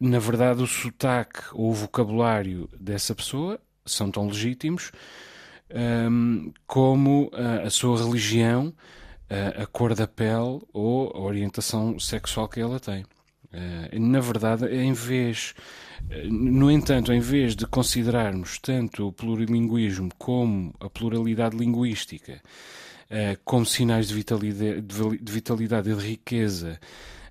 Na 0.00 0.18
verdade, 0.18 0.62
o 0.62 0.66
sotaque 0.66 1.40
ou 1.52 1.70
o 1.70 1.74
vocabulário 1.74 2.68
dessa 2.78 3.14
pessoa 3.14 3.60
são 3.86 4.10
tão 4.10 4.26
legítimos 4.26 4.90
como 6.66 7.30
a, 7.32 7.66
a, 7.66 7.70
sua 7.70 7.98
religião, 7.98 8.72
a, 9.28 9.62
a, 9.62 9.66
cor 9.66 9.94
da 9.94 10.06
pele 10.06 10.60
ou 10.72 11.10
a 11.14 11.20
orientação 11.20 11.98
sexual 11.98 12.48
que 12.48 12.60
ela 12.60 12.78
tem. 12.78 13.02
Uh, 13.52 14.00
na 14.00 14.20
verdade, 14.20 14.66
em 14.66 14.92
vez, 14.92 15.54
no 16.28 16.70
entanto, 16.70 17.12
em 17.12 17.20
vez 17.20 17.54
de 17.54 17.66
considerarmos 17.66 18.58
tanto 18.58 19.08
o 19.08 19.12
plurilinguismo 19.12 20.10
como 20.18 20.74
a 20.80 20.90
pluralidade 20.90 21.56
linguística 21.56 22.40
uh, 23.14 23.38
como 23.44 23.64
sinais 23.64 24.08
de 24.08 24.14
vitalidade, 24.14 24.80
de 24.82 25.32
vitalidade 25.32 25.90
e 25.90 25.94
de 25.94 26.04
riqueza 26.04 26.80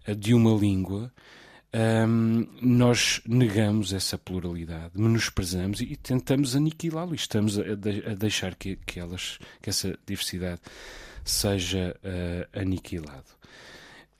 uh, 0.08 0.15
de 0.15 0.34
uma 0.34 0.58
língua, 0.58 1.12
um, 1.74 2.48
nós 2.62 3.19
negamos 3.28 3.93
essa 3.93 4.15
pluralidade, 4.15 4.91
menosprezamos 4.93 5.82
e, 5.82 5.86
e 5.86 5.96
tentamos 5.96 6.56
aniquilá-lo. 6.56 7.15
Estamos 7.15 7.58
a, 7.58 7.63
a, 7.63 8.15
deixar 8.15 8.54
que, 8.56 8.76
que, 8.86 9.00
elas, 9.00 9.39
que 9.62 9.72
essa 9.72 9.98
diversidade 10.06 10.62
seja 11.26 11.98
uh, 12.04 12.60
aniquilado. 12.60 13.26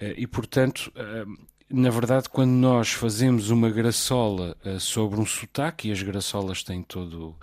Uh, 0.02 0.18
e, 0.18 0.26
portanto, 0.26 0.92
uh, 0.96 1.38
na 1.70 1.92
verdade, 1.92 2.28
quando 2.28 2.52
nós 2.52 2.92
fazemos 2.92 3.50
uma 3.50 3.70
graçola 3.70 4.56
sobre 4.80 5.20
um 5.20 5.26
sotaque, 5.26 5.90
e 5.90 5.92
as 5.92 6.04
graçolas 6.04 6.62
têm 6.62 6.84
todo 6.84 7.36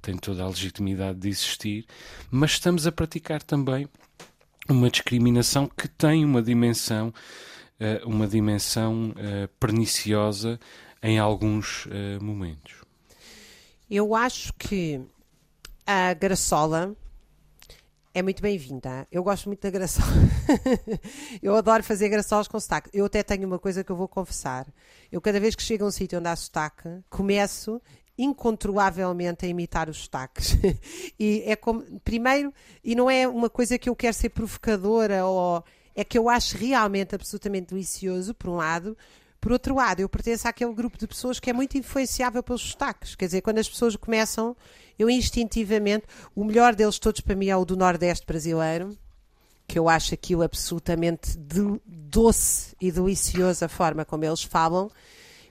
tem 0.00 0.16
toda 0.16 0.42
a 0.42 0.48
legitimidade 0.48 1.18
de 1.18 1.28
existir, 1.28 1.86
mas 2.30 2.52
estamos 2.52 2.86
a 2.86 2.92
praticar 2.92 3.42
também 3.42 3.88
uma 4.68 4.90
discriminação 4.90 5.66
que 5.66 5.88
tem 5.88 6.24
uma 6.24 6.42
dimensão, 6.42 7.08
uh, 7.08 8.08
uma 8.08 8.26
dimensão 8.26 9.10
uh, 9.10 9.48
perniciosa 9.58 10.60
em 11.02 11.18
alguns 11.18 11.86
uh, 11.86 12.22
momentos. 12.22 12.74
Eu 13.90 14.14
acho 14.14 14.52
que 14.54 15.00
a 15.86 16.12
graçola 16.12 16.94
é 18.12 18.22
muito 18.22 18.42
bem-vinda. 18.42 19.06
Eu 19.10 19.22
gosto 19.22 19.46
muito 19.46 19.62
da 19.62 19.70
graçola. 19.70 20.12
eu 21.42 21.54
adoro 21.54 21.82
fazer 21.82 22.08
graçolas 22.08 22.48
com 22.48 22.58
sotaque. 22.58 22.90
Eu 22.92 23.06
até 23.06 23.22
tenho 23.22 23.46
uma 23.46 23.58
coisa 23.58 23.84
que 23.84 23.90
eu 23.90 23.96
vou 23.96 24.08
confessar. 24.08 24.66
Eu, 25.10 25.20
cada 25.20 25.40
vez 25.40 25.54
que 25.54 25.62
chego 25.62 25.84
a 25.84 25.88
um 25.88 25.90
sítio 25.90 26.18
onde 26.18 26.28
há 26.28 26.36
sotaque, 26.36 26.88
começo 27.08 27.80
incontrolavelmente 28.18 29.46
a 29.46 29.48
imitar 29.48 29.88
os 29.88 29.98
sotaques. 29.98 30.58
e 31.18 31.44
é 31.46 31.54
como, 31.54 31.82
primeiro, 32.00 32.52
e 32.82 32.96
não 32.96 33.08
é 33.08 33.26
uma 33.28 33.48
coisa 33.48 33.78
que 33.78 33.88
eu 33.88 33.94
quero 33.94 34.14
ser 34.14 34.30
provocadora 34.30 35.24
ou 35.24 35.64
é 35.94 36.04
que 36.04 36.18
eu 36.18 36.28
acho 36.28 36.56
realmente 36.56 37.14
absolutamente 37.14 37.68
delicioso, 37.68 38.34
por 38.34 38.50
um 38.50 38.56
lado. 38.56 38.96
Por 39.40 39.52
outro 39.52 39.76
lado, 39.76 40.00
eu 40.00 40.08
pertenço 40.08 40.48
àquele 40.48 40.72
grupo 40.74 40.98
de 40.98 41.06
pessoas 41.06 41.38
que 41.38 41.48
é 41.48 41.52
muito 41.52 41.78
influenciável 41.78 42.42
pelos 42.42 42.62
sotaques. 42.62 43.14
Quer 43.14 43.26
dizer, 43.26 43.40
quando 43.40 43.58
as 43.58 43.68
pessoas 43.68 43.94
começam, 43.94 44.56
eu 44.98 45.08
instintivamente, 45.08 46.06
o 46.34 46.44
melhor 46.44 46.74
deles 46.74 46.98
todos 46.98 47.20
para 47.20 47.36
mim 47.36 47.48
é 47.48 47.56
o 47.56 47.64
do 47.64 47.76
Nordeste 47.76 48.26
brasileiro, 48.26 48.96
que 49.66 49.78
eu 49.78 49.88
acho 49.88 50.14
aquilo 50.14 50.42
absolutamente 50.42 51.38
doce 51.86 52.74
e 52.80 52.90
delicioso 52.90 53.64
a 53.64 53.68
forma 53.68 54.04
como 54.04 54.24
eles 54.24 54.42
falam 54.42 54.90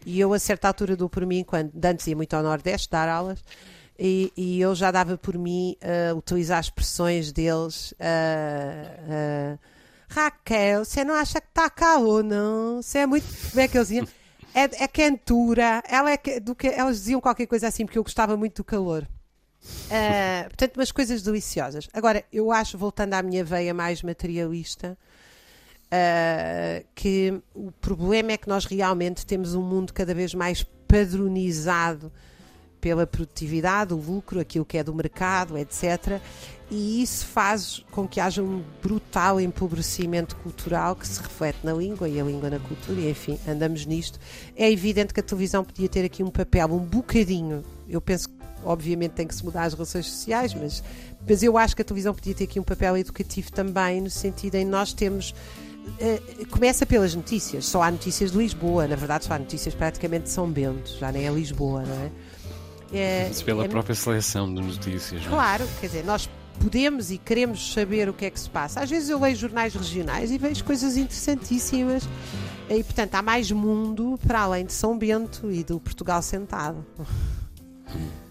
e 0.05 0.19
eu, 0.19 0.33
a 0.33 0.39
certa 0.39 0.67
altura, 0.67 0.95
dou 0.95 1.09
por 1.09 1.25
mim, 1.25 1.43
quando 1.43 1.71
antes 1.83 2.07
ia 2.07 2.15
muito 2.15 2.33
ao 2.33 2.43
Nordeste 2.43 2.89
dar 2.89 3.09
aulas, 3.09 3.43
e, 3.99 4.31
e 4.37 4.61
eu 4.61 4.75
já 4.75 4.91
dava 4.91 5.17
por 5.17 5.37
mim 5.37 5.75
uh, 5.81 6.15
utilizar 6.15 6.59
expressões 6.59 7.31
deles. 7.31 7.93
Uh, 7.93 9.55
uh, 9.55 9.59
Raquel, 10.07 10.85
você 10.85 11.03
não 11.03 11.15
acha 11.15 11.41
que 11.41 11.47
está 11.47 11.69
calor, 11.69 12.23
não? 12.23 12.81
Você 12.81 12.99
é 12.99 13.05
muito. 13.05 13.25
Como 13.49 13.59
é 13.59 13.67
que 13.67 13.77
eles 13.77 13.87
diziam? 13.87 14.07
É, 14.53 14.83
é 14.83 14.87
quentura. 14.87 15.83
Ela 15.87 16.11
é 16.11 16.39
do 16.39 16.55
que, 16.55 16.67
elas 16.67 16.97
diziam 16.97 17.19
qualquer 17.19 17.47
coisa 17.47 17.67
assim, 17.67 17.85
porque 17.85 17.97
eu 17.97 18.03
gostava 18.03 18.37
muito 18.37 18.57
do 18.57 18.63
calor. 18.63 19.07
Uh, 19.63 20.43
portanto, 20.47 20.77
umas 20.77 20.91
coisas 20.91 21.21
deliciosas. 21.21 21.89
Agora, 21.91 22.23
eu 22.31 22.51
acho, 22.51 22.77
voltando 22.77 23.15
à 23.15 23.21
minha 23.21 23.43
veia 23.43 23.73
mais 23.73 24.01
materialista, 24.01 24.97
Uh, 25.87 26.85
que 26.93 27.41
o 27.55 27.71
problema 27.71 28.33
é 28.33 28.37
que 28.37 28.49
nós 28.49 28.65
realmente 28.65 29.25
temos 29.25 29.55
um 29.55 29.61
mundo 29.61 29.93
cada 29.93 30.13
vez 30.13 30.33
mais 30.33 30.61
padronizado 30.85 32.11
pela 32.81 33.07
produtividade, 33.07 33.93
o 33.93 33.97
lucro, 33.97 34.39
aquilo 34.39 34.65
que 34.65 34.77
é 34.77 34.83
do 34.83 34.93
mercado, 34.93 35.57
etc. 35.57 36.21
E 36.69 37.01
isso 37.01 37.25
faz 37.25 37.83
com 37.91 38.07
que 38.07 38.19
haja 38.19 38.43
um 38.43 38.63
brutal 38.81 39.39
empobrecimento 39.39 40.35
cultural 40.37 40.95
que 40.95 41.07
se 41.07 41.21
reflete 41.21 41.59
na 41.63 41.73
língua 41.73 42.07
e 42.07 42.19
a 42.19 42.23
língua 42.23 42.49
na 42.49 42.59
cultura, 42.59 42.99
e 42.99 43.09
enfim, 43.09 43.39
andamos 43.47 43.85
nisto. 43.85 44.19
É 44.55 44.69
evidente 44.71 45.13
que 45.13 45.19
a 45.19 45.23
televisão 45.23 45.63
podia 45.63 45.87
ter 45.87 46.05
aqui 46.05 46.23
um 46.23 46.29
papel 46.29 46.67
um 46.67 46.79
bocadinho, 46.79 47.63
eu 47.87 48.01
penso 48.01 48.29
que 48.29 48.35
obviamente 48.63 49.11
tem 49.11 49.27
que 49.27 49.35
se 49.35 49.45
mudar 49.45 49.63
as 49.63 49.73
relações 49.73 50.05
sociais, 50.07 50.53
mas, 50.53 50.83
mas 51.27 51.41
eu 51.41 51.57
acho 51.57 51.75
que 51.75 51.81
a 51.81 51.85
televisão 51.85 52.13
podia 52.13 52.35
ter 52.35 52.43
aqui 52.43 52.59
um 52.59 52.63
papel 52.63 52.97
educativo 52.97 53.51
também, 53.51 54.01
no 54.01 54.09
sentido 54.09 54.55
em 54.55 54.65
nós 54.65 54.91
temos 54.93 55.33
Uh, 55.87 56.47
começa 56.47 56.85
pelas 56.85 57.15
notícias. 57.15 57.65
Só 57.65 57.81
há 57.81 57.91
notícias 57.91 58.31
de 58.31 58.37
Lisboa, 58.37 58.87
na 58.87 58.95
verdade, 58.95 59.25
só 59.25 59.33
há 59.33 59.39
notícias 59.39 59.73
praticamente 59.73 60.25
de 60.25 60.29
São 60.29 60.49
Bento, 60.49 60.91
já 60.99 61.11
nem 61.11 61.25
é 61.25 61.31
Lisboa, 61.31 61.83
não 61.83 61.95
é? 61.95 62.11
é 62.93 63.29
Isso 63.29 63.43
pela 63.43 63.65
é, 63.65 63.67
própria 63.67 63.95
seleção 63.95 64.53
de 64.53 64.61
notícias. 64.61 65.25
É? 65.25 65.29
Claro, 65.29 65.63
é? 65.63 65.79
quer 65.79 65.87
dizer, 65.87 66.05
nós 66.05 66.29
podemos 66.59 67.11
e 67.11 67.17
queremos 67.17 67.73
saber 67.73 68.09
o 68.09 68.13
que 68.13 68.25
é 68.25 68.29
que 68.29 68.39
se 68.39 68.49
passa. 68.49 68.81
Às 68.81 68.89
vezes 68.89 69.09
eu 69.09 69.19
leio 69.19 69.35
jornais 69.35 69.73
regionais 69.73 70.31
e 70.31 70.37
vejo 70.37 70.63
coisas 70.63 70.97
interessantíssimas. 70.97 72.03
E, 72.69 72.83
portanto, 72.83 73.15
há 73.15 73.21
mais 73.21 73.49
mundo 73.51 74.19
para 74.27 74.41
além 74.41 74.65
de 74.65 74.73
São 74.73 74.97
Bento 74.97 75.49
e 75.51 75.63
do 75.63 75.79
Portugal 75.79 76.21
sentado. 76.21 76.85
Hum. 77.95 78.26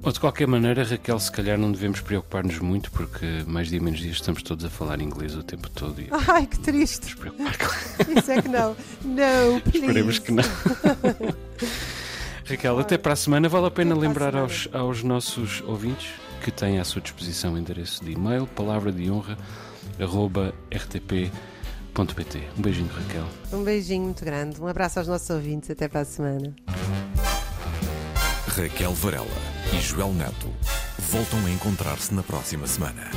Bom, 0.00 0.12
de 0.12 0.20
qualquer 0.20 0.46
maneira, 0.46 0.84
Raquel, 0.84 1.18
se 1.18 1.30
calhar 1.30 1.58
não 1.58 1.72
devemos 1.72 2.00
preocupar-nos 2.00 2.60
muito, 2.60 2.88
porque 2.92 3.42
mais 3.46 3.68
dia 3.68 3.80
menos 3.80 3.98
dia 3.98 4.12
estamos 4.12 4.44
todos 4.44 4.64
a 4.64 4.70
falar 4.70 5.00
inglês 5.00 5.34
o 5.34 5.42
tempo 5.42 5.68
todo. 5.68 6.00
E 6.00 6.08
Ai, 6.28 6.46
que 6.46 6.58
triste. 6.60 7.16
Isso 8.16 8.30
é 8.30 8.40
que 8.40 8.48
não. 8.48 8.76
Não, 9.04 9.60
please. 9.60 9.78
Esperemos 9.86 10.18
que 10.20 10.32
não. 10.32 10.44
Raquel, 12.44 12.78
até 12.78 12.96
para 12.96 13.14
a 13.14 13.16
semana. 13.16 13.48
Vale 13.48 13.66
a 13.66 13.70
pena 13.72 13.94
até 13.94 14.00
lembrar 14.00 14.36
a 14.36 14.40
aos, 14.40 14.68
aos 14.72 15.02
nossos 15.02 15.62
ouvintes 15.62 16.12
que 16.44 16.52
têm 16.52 16.78
à 16.78 16.84
sua 16.84 17.02
disposição 17.02 17.54
o 17.54 17.58
endereço 17.58 18.04
de 18.04 18.12
e-mail, 18.12 18.46
palavra 18.46 18.92
de 18.92 19.10
honra, 19.10 19.36
arroba 20.00 20.54
rtp.pt. 20.72 22.42
Um 22.56 22.62
beijinho, 22.62 22.88
Raquel. 22.88 23.26
Um 23.52 23.64
beijinho 23.64 24.04
muito 24.04 24.24
grande. 24.24 24.60
Um 24.60 24.68
abraço 24.68 25.00
aos 25.00 25.08
nossos 25.08 25.28
ouvintes. 25.28 25.68
Até 25.70 25.88
para 25.88 26.02
a 26.02 26.04
semana. 26.04 26.54
Raquel 28.46 28.92
Varela 28.94 29.57
e 29.72 29.80
Joel 29.80 30.12
Neto 30.12 30.48
voltam 30.98 31.44
a 31.46 31.50
encontrar-se 31.50 32.14
na 32.14 32.22
próxima 32.22 32.66
semana. 32.66 33.10